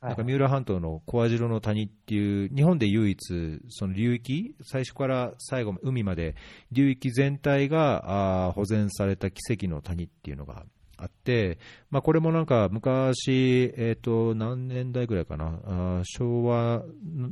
[0.00, 6.34] なんか三浦半島の小網代の谷っていう、日本で唯一、その流域、最初から最後、海まで、
[6.72, 10.66] 流域全体があー保全された奇跡の谷っていうのが
[10.98, 11.58] あって、
[11.90, 16.82] まあ、これもなんか昔、えっ、と、何年代ぐらいかな、あ昭和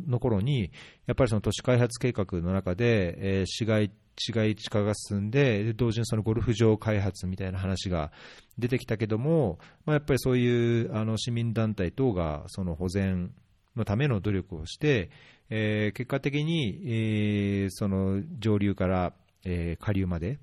[0.07, 0.71] の頃に、
[1.07, 8.13] やっぱりその都市開発計画の中で、えー市街市街地化が進んで、で同時にそのゴルフ場開発みたいな話が
[8.57, 13.33] 出てきたけども、まあ、やっぱりそういうあの市民団体等がその保全
[13.77, 15.11] のための努力をして、
[15.51, 19.13] えー結果的に、えーその上流から、
[19.45, 20.39] えー下流まで、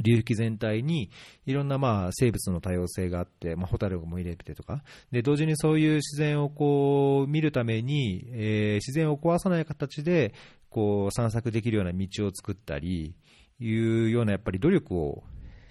[0.00, 1.10] 流域全体に
[1.44, 10.34] いろんなまあ生物の多様性があって、まあ、ホタルも入れてとか、で同時にそういう自然をこう見るために、えー自然を壊さない形で
[10.70, 13.14] こう散策できるような道を作ったり、
[13.60, 15.22] いうようなやっぱり努力を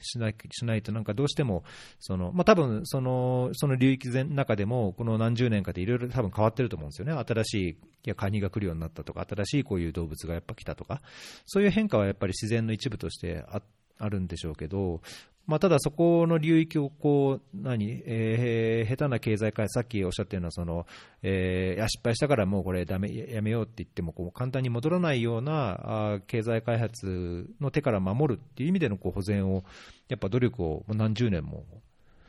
[0.02, 1.64] しないしないと、なんかどうしても、
[2.00, 11.02] そのまあ多分そのその流域の中でも、この何十年かでいろいろ多分変わってると思うんですよね、新しいいやカニが来るようになったとか、新しいこういう動物がやっぱ来たとか、
[11.46, 15.02] そういう変化はやっぱり自然の一部としてあってあるんでしょうけど、
[15.48, 20.86] まあ、ただそこの流域をこう、何、えー下手な経済開発、さっきおっしゃったような、その、
[21.24, 29.64] えーいや失敗したからもうこれダメ、やめようって言っても、こう簡単に戻らないようなあ経済開発の手から守るっていう意味でのこう保全を、
[30.10, 31.66] やっぱ努力をもう何十年も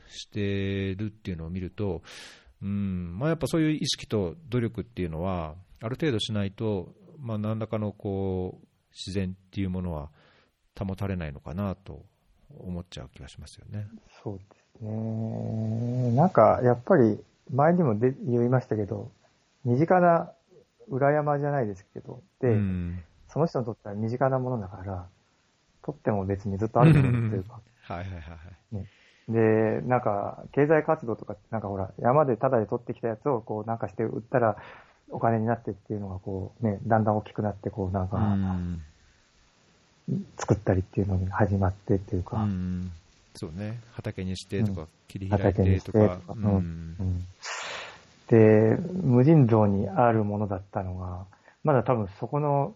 [0.09, 2.03] してるっていうのを見ると、
[2.63, 10.11] うん、まあ、やっぱそういう意識と努力っていうのは、ある程度しないと、まあ、何らかのこう、自然っていうものは
[10.79, 12.03] 保たれないのかなと
[12.59, 13.87] 思っちゃう気がしますよね。
[14.23, 14.45] そうで
[14.79, 16.13] すね。
[16.13, 17.19] なんか、やっぱり、
[17.53, 19.11] 前にもで言いましたけど、
[19.65, 20.33] 身近な
[20.89, 23.03] 裏山じゃないですけど、で、うん
[23.33, 25.07] その人にとっては身近なものだから、
[25.83, 28.87] 取っても別にずっとあるものというか、 はいはいはいはい。
[29.29, 34.57] で、なんか、経済活動とかって、なんかほら、山でタダで取ってきたやつを、こう、なんかして売ったら、
[35.09, 38.83] お金になってっていうのが、こう、ね、だんだん大きくなって、こう、なんか、うん
[40.37, 42.91] 作ったりっていうのに始まってっていうか、うん
[43.35, 44.89] そうね、畑にしてとか、うん。
[45.09, 47.27] 切り開い畑にしててとか、うん。
[48.29, 51.25] で、無尽蔵にあるものだったのが、
[51.65, 52.75] まだ多分そこの、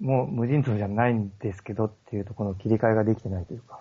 [0.00, 3.80] もう無尽蔵じゃないんですけどっていうところの切り替えができてないというか、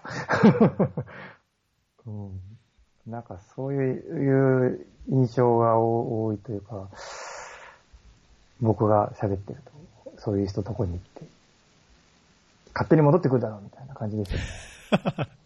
[2.05, 2.41] うん、
[3.07, 6.89] なんかそういう印象が多いというか、
[8.61, 9.59] 僕が喋ってる
[10.05, 11.23] と、そういう人とこに行って、
[12.73, 14.45] 勝手に戻ってくるだろうみたいな感じですよね。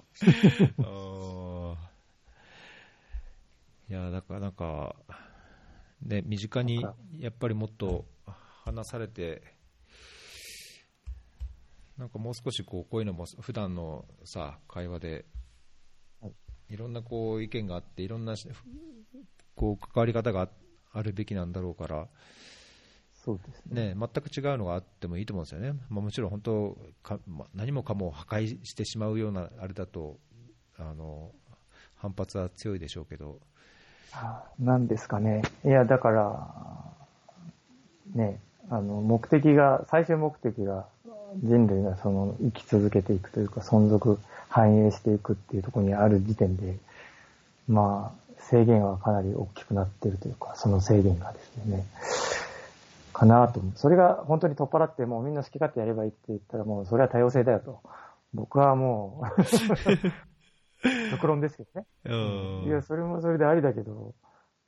[3.87, 4.95] いや、だからなんか、
[6.01, 6.83] ね、身近に
[7.19, 8.05] やっぱりもっと
[8.63, 9.43] 話されて、
[11.97, 15.25] なんかもう少しこうこういうのも普段のさ会話で
[16.19, 18.47] はい、いろんなこう意見があって、いろんなし
[19.55, 20.49] こう関わり方があ
[20.93, 22.07] あるべきなんだろうから、
[23.25, 23.93] そうですね。
[23.93, 30.17] ね、全く違うのがあってもいいと思うんですよね、まあ、もちろん本当か、まあ、何もかも破壊してしまうようなあれだと
[30.77, 31.31] あの
[31.95, 33.39] 反発は強いでしょうけど、
[34.13, 35.41] あなんですかね。
[35.65, 36.47] いや、だから、
[38.13, 40.85] ね、あの、目的が、最終目的が
[41.43, 46.77] 人類がその生き続けていくというか、存続、繁栄していくっていうところにある時点で、
[47.67, 51.85] まあ、制限はかなり大きくなっているというか、その制限がですね、
[53.15, 53.61] かなと。
[53.75, 57.81] それが本当に取っ払って、もうみんな好き勝手やればいいって言ったら、もうそれは多様性だよと。
[58.33, 59.43] 僕はもう、
[61.11, 62.65] 極論ですけどね。
[62.67, 64.13] いや、それもそれでありだけど、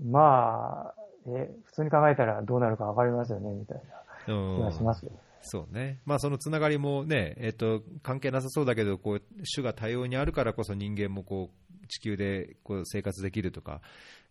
[0.01, 0.93] まあ、
[1.27, 5.11] え、普通に考えたらどうなるかわかりますよね、みたいな気がしますよ。
[5.41, 9.21] そうね、まあ、そのつながりもね、えっと関係なさそうだけどこう、
[9.55, 13.81] 種が多様にあるからこそ人間もこう地球でこう生活できるとか、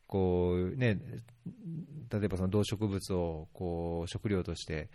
[0.07, 0.99] こうね、
[2.11, 4.89] 例えばその動植物をこう食料として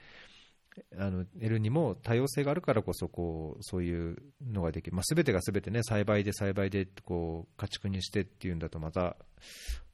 [0.98, 9.18] あの得るにも多様性があるからこそこうそういうのができる、まあ、全てが全てね栽培で栽培でこう家畜にしてっていうんだとまた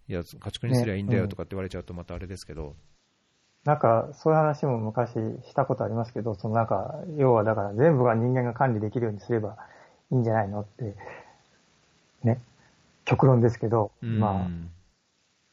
[0.08, 2.76] いや家畜にすりゃいいんだよとかって言われちゃうとまたあれですけど、
[3.68, 5.12] なんか、そういう話も昔
[5.46, 9.58] したことありますけど、そのなんか、要はだから全部が人間が管理できるようにすれば
[10.10, 10.96] いいんじゃないのって、
[12.24, 12.42] ね、
[13.04, 14.20] 極論ですけど、うん。
[14.22, 14.48] まあ、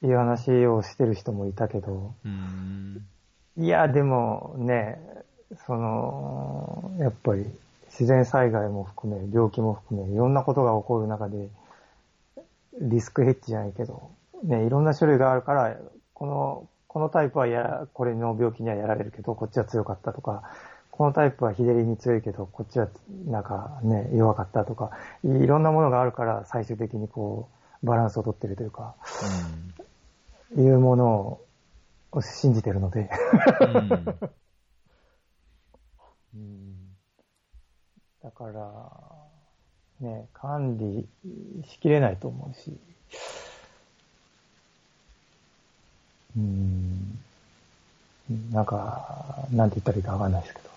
[0.07, 3.07] いう話をしてる人もいたけど、うん。
[3.57, 4.99] いや、でもね、
[5.67, 7.47] その、やっぱり
[7.87, 11.49] 自然災害も含め、病気も含め、いろんなことが起こる中で、
[12.81, 14.11] リスクヘッジじゃないけど、
[14.43, 15.77] ね、いろんな種類があるから、
[16.13, 20.43] この、このタイプはやら、これの病気にはやられるけど、こっちは強かったとか、
[20.91, 22.89] このタイプは日照りに強いけど、こっちは
[23.27, 24.91] なんかね、弱かったとか、
[25.25, 27.49] いろんなものがあるから、最終的にこ
[27.83, 28.95] う、バランスをとってるというか、
[30.57, 31.41] いうもの
[32.13, 33.11] を信じてるので、
[33.61, 33.77] うん
[36.35, 36.85] うん
[38.23, 38.91] だから、
[40.01, 41.07] ね、管理
[41.69, 42.75] しきれないと思うし、
[46.35, 47.19] うん、
[48.51, 50.71] なんか、なんて言ったらいいかわかんないですけど。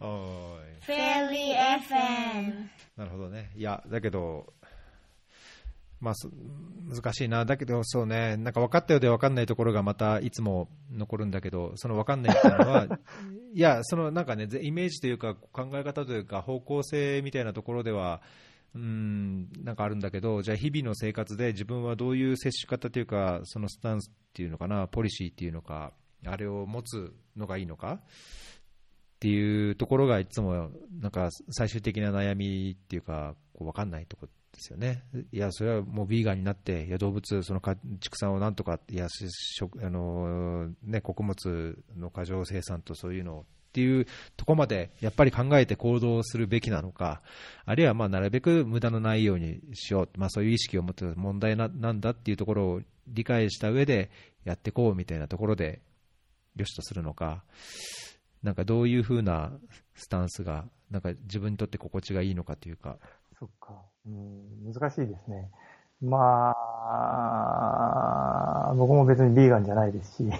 [0.06, 2.68] おーいフェリー FM。
[2.98, 3.50] なるほどね。
[3.56, 4.52] いや、だけど、
[6.00, 6.30] まあ、そ
[6.88, 7.44] 難しいな。
[7.44, 12.86] だけど、そうね、なんか分かったようで分かんないところがまたいつも残るんだけど、その分かんないっていうのは、
[13.54, 18.20] いや、そのなんかね、ぜイメージというか、考え方というか、方向性みたいなところでは、
[18.74, 25.94] うん、なんかあるんだけど、じゃあ日々の生活で自分はどういう接し方というか、そのスタンスっていうのかな、ポリシーっていうのか、
[26.26, 28.00] あれを持つのがいいのかっ
[29.18, 30.70] ていうところがいつも
[31.00, 35.04] なんか最終的な悩みっていうか、こう分かんないところですよね。
[35.32, 43.44] いや、それはもうビーガンになって、いや動物、そのか畜産をなんとか、いや食あのね、穀物の過剰生産とそういうのをっ
[43.76, 44.06] ていう
[44.38, 47.20] ところまでやっぱり考えて行動するべきなのか、
[47.66, 54.10] あるいはまあなるべく無駄のないようにしよう、まあ、そういう意識を持って問題ななんだっていうところを理解した上で
[54.44, 55.82] やっていこうみたいなところで
[56.56, 57.44] よしとするのか、
[58.42, 59.52] なんかどういうふうな
[59.94, 62.98] スタンスがなんか自分にとって心地がいいのかというか。
[63.38, 63.82] そっか。
[64.06, 65.50] うん、難しいですね。
[66.02, 66.54] ま
[68.68, 70.24] あ、僕も別にビーガンじゃないですし。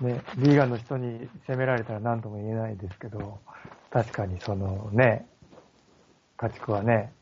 [0.00, 3.38] ね、ビーガンの人に責められたら何とも言えないですけど、
[3.90, 5.26] 確かにそのね、
[6.36, 7.14] 家畜はね、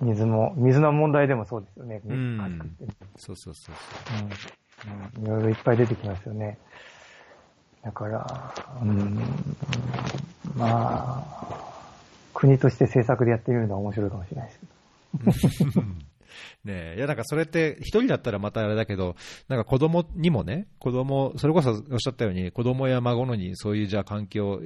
[0.00, 3.74] 水も、水の問題でもそうですよね、うん家畜ってね、そうそうそう
[5.24, 5.24] うんうん。
[5.24, 6.58] いろいろいっぱい出てきますよね。
[7.82, 9.18] だから、うん、
[10.56, 11.51] まあ、
[12.42, 15.48] 国として政策でやってみるのは面白いかもしれないです。
[15.48, 15.82] けど。
[16.64, 19.14] ねえ、いやなんかそれって一人だったらまたあれだけど、
[19.48, 24.60] なんか子供にもね、子供、それこそおっしゃったように、子供や孫のにそういうじゃあ環境、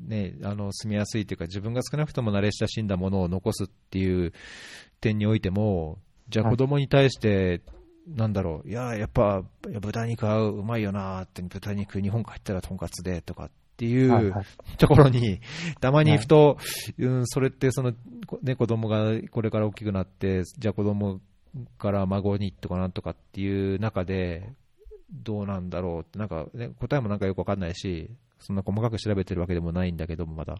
[0.00, 4.32] ね、あの住みやすいというか、自分が少なくとも慣れ親しんだものを残すっていう
[5.00, 5.98] 点においても、
[6.30, 6.52] じゃあはい。
[6.54, 7.60] 子供に対して、
[8.08, 9.44] なんだろう、いや、やっぱ
[9.80, 14.32] 豚肉はうまいよなって、豚肉、日本帰ったらとんかつでとかっていう、
[14.78, 15.40] ところに、
[15.80, 16.58] たまにふと、
[16.98, 17.92] うん、それってその、
[18.26, 21.20] こね、子供がこれから大きくなって、じゃあ子供
[21.78, 24.52] から孫にとかなんとかっていう中で、
[25.10, 28.10] どうなんだろうって、なんか、ね、答えもなんかよくわかんないし、
[28.40, 30.56] そんな細かく調べてるわけでもないんだけども、まだ。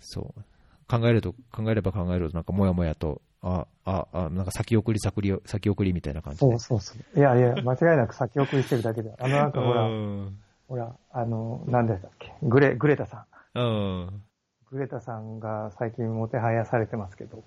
[0.00, 0.42] そう。
[0.88, 6.46] 考えると、考えれば考えると、なんかもやもやと、あ、あ、あ、なんか先送り先送り、先送りみたいな感じで。
[6.46, 7.18] そうそうそう。
[7.18, 9.14] いやいや、間違いなく先送りしてるだけで。
[9.18, 10.38] あのなんかほら、うん。
[10.72, 12.32] ほら、あの、何でしたっけ？
[12.42, 13.58] グレ、グレタさん。
[13.58, 14.22] うん。
[14.70, 17.44] グレタさんが最近もてはやされてますけど、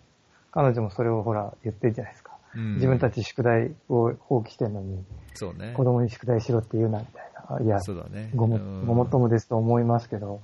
[0.51, 2.33] 彼女もそれをほら言ってるじゃないですか。
[2.55, 5.03] うん自分たち宿題を放棄してるのに、
[5.33, 5.73] そうね。
[5.75, 7.65] 子供に宿題しろって言うなみたいな。
[7.65, 8.29] いや、そうだね。
[8.35, 10.41] ごも、うんごもっともですと思いますけど、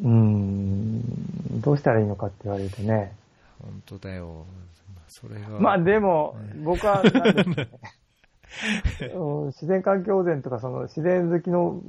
[0.00, 3.16] うーん、どうしたらいいのかって言われるとね。
[3.60, 4.46] 本当だよ。
[5.08, 5.58] それが。
[5.58, 7.68] まあでも、僕は、ねうん
[9.48, 11.82] 自然環境保全とか、その自然好きの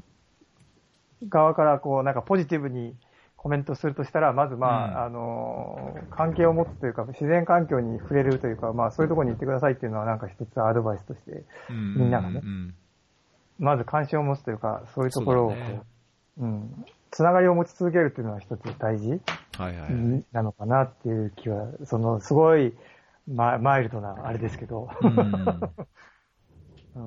[1.30, 2.96] 側から、こう、なんかポジティブに
[3.38, 5.06] コメントするとしたら、まずまあ、うん。
[5.06, 11.96] あの、関係を持つというか、自然環境に触れるというか、まあそういうところに行ってくださいっていうのはなんか一つアドバイスとして、うん。
[11.96, 12.42] みんながね。
[12.44, 12.74] うん。
[13.60, 15.82] まず関心を持つというか、そういうところをこう、ね。
[16.38, 19.22] うん、つながりを持ち続けるっていうのは一つ大事
[19.58, 20.24] はいはい。
[20.34, 22.74] なのかなっていう気は、その、すごい、
[23.28, 25.60] ま、マイルドなあれですけど、うん
[26.96, 27.00] う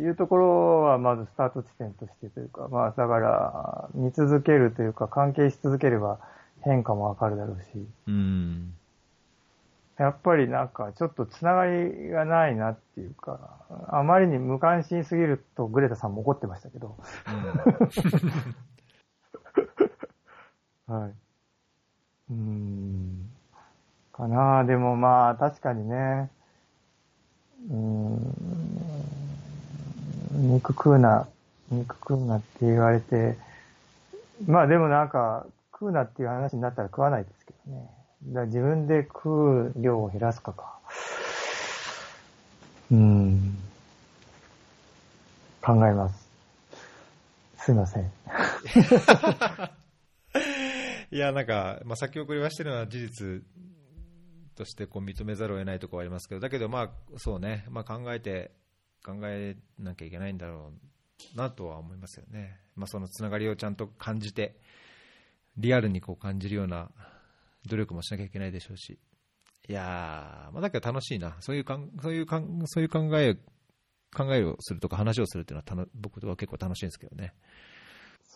[0.00, 6.18] ん、いうところはまずスタート地点としてというか、まあだから、見続けるというか、関係し続ければ
[6.62, 8.74] 変化もわかるだろうし、うん。
[9.98, 13.38] やっぱりなんかちょっとつながりがないなっていうか、
[13.88, 16.96] あまりに無関心すぎるとグレタさんも怒ってましたけど、
[20.86, 21.10] はい。
[22.30, 23.30] うーん。
[24.12, 26.30] かなでもまあ確かにね、
[27.70, 28.32] うん、
[30.52, 31.26] 肉食うな、
[31.70, 33.36] 肉食うなって言われて、
[34.46, 37.90] まあでもなんか、食うなっていう話になったら食わないですけどね。
[38.28, 40.78] だ自分で食う量を減らすかか。
[42.90, 43.58] うん。
[45.60, 46.26] 考えます。
[47.58, 48.04] すいません。
[51.10, 53.42] いや、なんか、まあ、先送りはしてるのは事実
[54.56, 58.50] としてこう認めざるを得ないところはありますけど、だけど、まあ、そうね、まあ、考えて、
[59.04, 60.72] 考えなきゃいけないんだろ
[61.34, 62.58] うなとは思いますよね。
[62.74, 64.58] まあ、そのつながりをちゃんと感じて、
[65.56, 66.90] リアルにこう感じるような
[67.66, 68.98] 努力もしなきゃいけないでしょうし。
[69.68, 71.36] いやー、まあ、だけど楽しいな。
[71.40, 73.34] そういうかん、そういうかん、そういう考え、
[74.14, 77.34] 考えをするとか話をするっていうのは僕は結構楽しいんですけどね。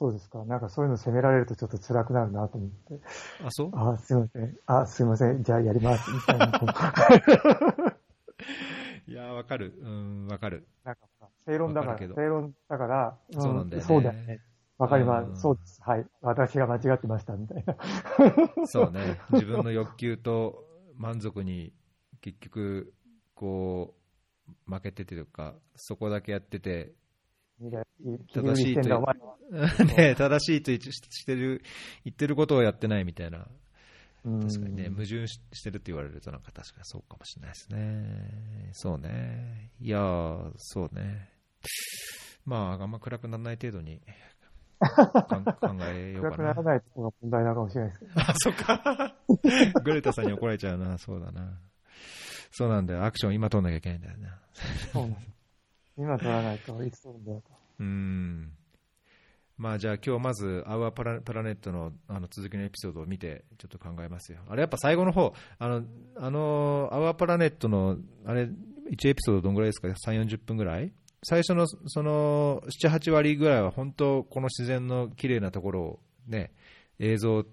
[0.00, 0.42] そうですか。
[0.46, 3.00] なんかそういうの責められるとちょっと辛くなるなと思って。
[3.44, 3.70] あ、そう？
[3.74, 4.56] あ、すいません。
[4.64, 5.42] あ、すいません。
[5.42, 6.10] じゃあやります。
[6.10, 6.46] みたいな。
[9.06, 9.74] いやー、わかる。
[9.78, 10.66] うん、わかる。
[10.84, 14.40] なんかさ正論だから、正論だから、そうなんだよねそうだよね。
[14.78, 15.42] わかりまうんす。
[15.42, 15.82] そうです。
[15.82, 16.06] はい。
[16.22, 17.76] 私が間違ってました、みたいな。
[18.64, 20.64] そうね、自分の欲求と
[20.96, 21.74] 満足に
[22.22, 22.94] 結局、
[23.34, 23.94] こ
[24.48, 26.94] う、負けててというか、そこだけやってて、
[28.32, 29.84] 正しいとしてんだ、お前は。
[29.96, 31.62] ね、正しいと言してる、
[32.04, 33.46] 言ってることをやってないみたいな、
[34.24, 38.70] うん確かにね、矛盾ししてるって言われると、なんか確かにそうかもしれないですね。
[38.72, 39.70] そうね。
[39.80, 41.30] いやー、そうね。
[42.44, 44.00] まあ、あんま暗くならない程度に
[44.80, 46.62] 考えようかな暗くなら。
[46.62, 48.12] ないところが問題なのかもしれないですけど。
[48.20, 49.16] あ、そっか。
[49.84, 50.98] グレタさんに怒られちゃうな。
[50.98, 51.60] そうだな。
[52.50, 53.04] そうなんだよ。
[53.04, 54.40] アクション今取んなきゃいけないんだよな。
[54.92, 55.26] そうなんです
[55.96, 57.59] 今取らないといつ取るんだよと。
[57.80, 58.52] うーん。
[59.56, 64.38] まあじゃあ今日まず、アウアプラプラネットのあの続きのエピソードを見て、ちょっと考えますよ。
[64.48, 65.82] あれやっぱ最後の方、あの、
[66.16, 68.48] あの、アウアプラネットの、あれ、1
[69.08, 70.92] エピソードどんぐらいですか ?3、40分ぐらい？
[71.22, 76.52] 最初の、その、7、8割ぐらいは本当、この自然の綺麗なところをね、
[76.98, 77.44] 映像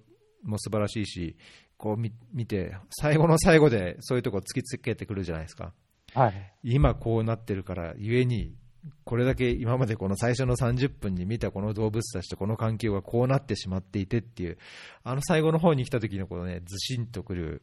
[0.44, 1.36] も素晴らしいし、
[1.78, 5.74] こう見見て、最後の最後でそういうとこ突きつけてくるじゃないですか。
[6.14, 6.54] はい。
[6.64, 8.56] 今こうなってるからゆえに
[9.04, 14.58] これだけ今までこの最初の30分に見たこの動物たちとこの環境がこうなってしまっていてっていう
[15.04, 17.62] あの最後の方に来た時のこのねずしんとくる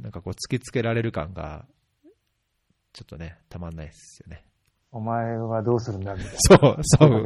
[0.00, 1.66] なんかこう突きつけられる感が
[2.92, 4.44] ちょっとねたまんないですよね。
[4.92, 6.14] お前はどうするんだ？
[6.14, 6.38] みたいな。
[6.38, 7.22] そうそう。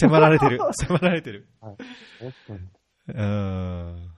[0.00, 0.60] 迫られてる。
[0.72, 1.48] 迫られてる。
[1.60, 1.76] はい。
[3.08, 4.10] うーん。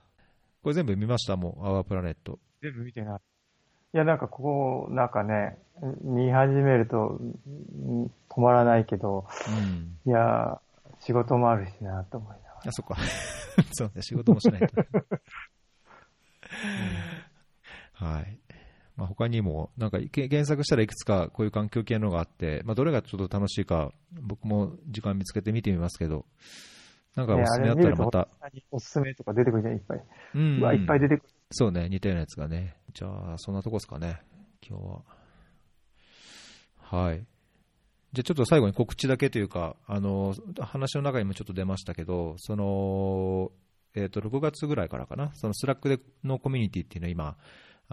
[0.61, 1.35] これ全部見ました？
[1.35, 2.37] もうアワープラネット。
[2.61, 3.19] 全部見てない。
[3.93, 5.57] いや、なんかこう、なんかね、
[6.03, 10.61] 見始めるとうん止まらないけど、うんいや、
[10.99, 12.61] 仕事もあるしなと思いながら。
[12.67, 12.95] あそっか
[13.73, 14.67] そうね仕事もしないと
[17.93, 18.37] はい。
[18.95, 26.25] まあ、他にも、なんかけ検索したらいくつかこういう環境系のがあって、まあ、どれがちょっと楽しいか、僕も時間見つけて見てみますけど、
[27.15, 28.27] なんかおすすめあったらまた、
[28.71, 30.03] おすすめとか出てくるじゃん、いっぱい。
[30.35, 31.29] うんうわ、いっぱい出てくる。
[31.51, 34.21] そうね、似たようなやつがね、じゃあ、そんなとこですかね、
[34.67, 35.01] 今日は。
[36.77, 37.25] はい。
[38.13, 43.51] じゃあちょっと最後に告知だけというか、あの、話の中にもちょっと出ましたけど、その、
[43.95, 47.37] えっ、と、6月ぐらいからかな、その Slack でのコミュニティっていうのは今、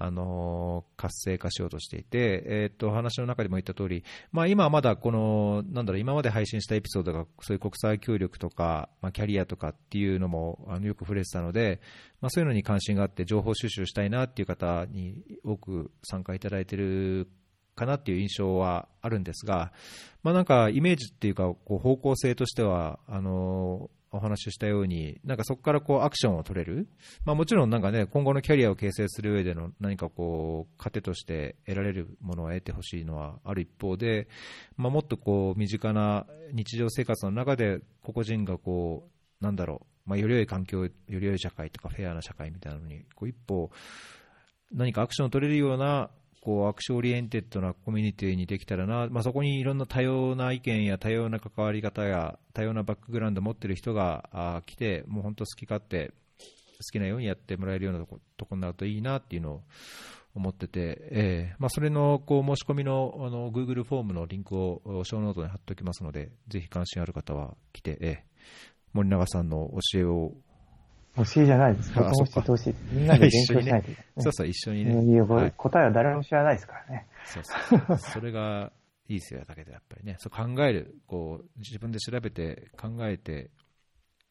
[0.01, 11.81] あの活性化しようとしていて、えー、と話の中でも言った通り、まあ、今はまだこのなんだろう今まで配信したエピソードがそういう国際協力とか、ま、キャリアとかっていうのもあのよく触れてたので、
[12.21, 17.29] ま、そういうのに関心があって情報収集したいなっていう方に多く参加いただいてる
[17.75, 19.73] かなっていう印象はあるんですが、
[20.23, 26.89] まあ、なんかイメージっていうかこう方向性としてはあのお話ししたように、なんかそこからこうアクションを取れる、
[27.25, 34.29] まあ、もちろんなんか、ね、今後のキャリアを形成する上での何かこう糧として得られるものを得てほしいのはある一方で、
[34.77, 39.09] まあ、もっとこう身近な日常生活の中で個々人がこ
[39.41, 43.71] うなんだろう、まあ、より良い環境、より良い社会とかフェアな社会みたいなのにこう一歩
[44.73, 46.11] 何かアクションを取れるような
[46.41, 56.13] こう action oriented なコミュニティにできたらな、まあ、そこにいろんな多様な意見や多様な関わり方や多様なバックグラウンドを持っている人があ来て、もう本当好き勝手、好
[56.93, 59.63] きなようにやってもらえるようなとことこになるといいなっていうのを
[60.35, 68.17] 思ってて、えーまあ、それのこう申し込みのあの Google フォームのリンクをショーノートに貼っておきますので、ぜひ関心ある方は来て、えー、
[68.93, 70.33] 森永さんの教えを
[71.19, 71.93] 欲しいじゃないです。
[71.95, 72.75] 僕もてほしい。
[72.93, 74.23] みんなで勉強しないといけない、 ね。
[74.23, 75.21] そうそう、一緒にね。
[75.21, 77.07] はい、答えは誰も知らないですからね。
[77.25, 78.73] そうそうそれが
[79.09, 80.17] いいですよ、だけどやっぱりね。
[80.19, 83.51] そう考える、こう、自分で調べて、考えて、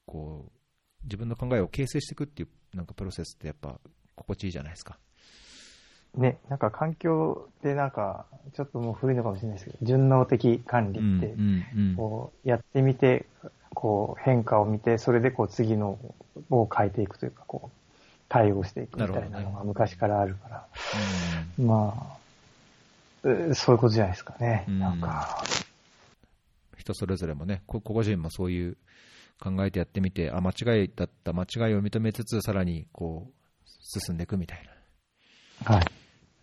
[0.06, 3.80] こう、自分の考えを形成していくっていう、なんかプロセスってやっぱ、
[4.16, 4.98] 心地いいじゃないですか。
[6.16, 11.36] ね、なんか環境ってなんか、ちょっともう古いのかもしれないですけど、順応的管理って、
[11.96, 13.26] こう、やってみて、
[13.74, 16.00] こう、変化を見て、それでこう、次の
[16.50, 17.78] を変えていくというか、こう、
[18.30, 20.68] 対応していくみたいなのが昔からあるから、
[21.58, 22.18] ね、ま
[23.24, 25.44] あ、そういうことじゃないですかね、んなんか。
[26.78, 28.78] 人それぞれもね、個々人もそういう
[29.42, 33.34] 考えてやってみて、あ、間違いだった、間違いを認めつつ、さらにこう、
[34.00, 34.64] 進んでいくみたい
[35.66, 35.76] な。
[35.76, 35.86] はい。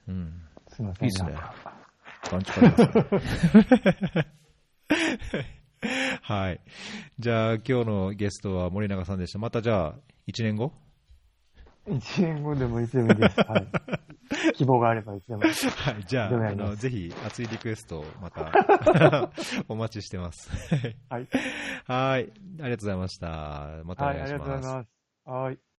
[0.08, 0.42] うん。
[0.68, 1.08] すみません。
[1.08, 1.34] いいっすね。
[2.22, 2.74] 感じかね。
[6.26, 6.60] はい。
[7.18, 9.38] じゃあ、今日のゲストは森永さんでした。
[9.38, 9.94] またじゃあ、
[10.26, 10.72] 1年後
[11.86, 13.40] ?1 年後でもいつでもいいです。
[13.40, 13.66] はい。
[14.56, 15.42] 希望があればいつでも。
[15.42, 15.48] は
[15.90, 16.04] い。
[16.06, 18.50] じゃあ、あの、ぜひ、熱いリクエストをまた
[19.68, 20.50] お待ちしてます。
[21.10, 21.28] はい。
[21.84, 22.20] はい。
[22.20, 23.82] ありがとうございました。
[23.84, 24.30] またお願いします。
[24.30, 24.88] はい、ありがとうございます。
[25.26, 25.58] はい。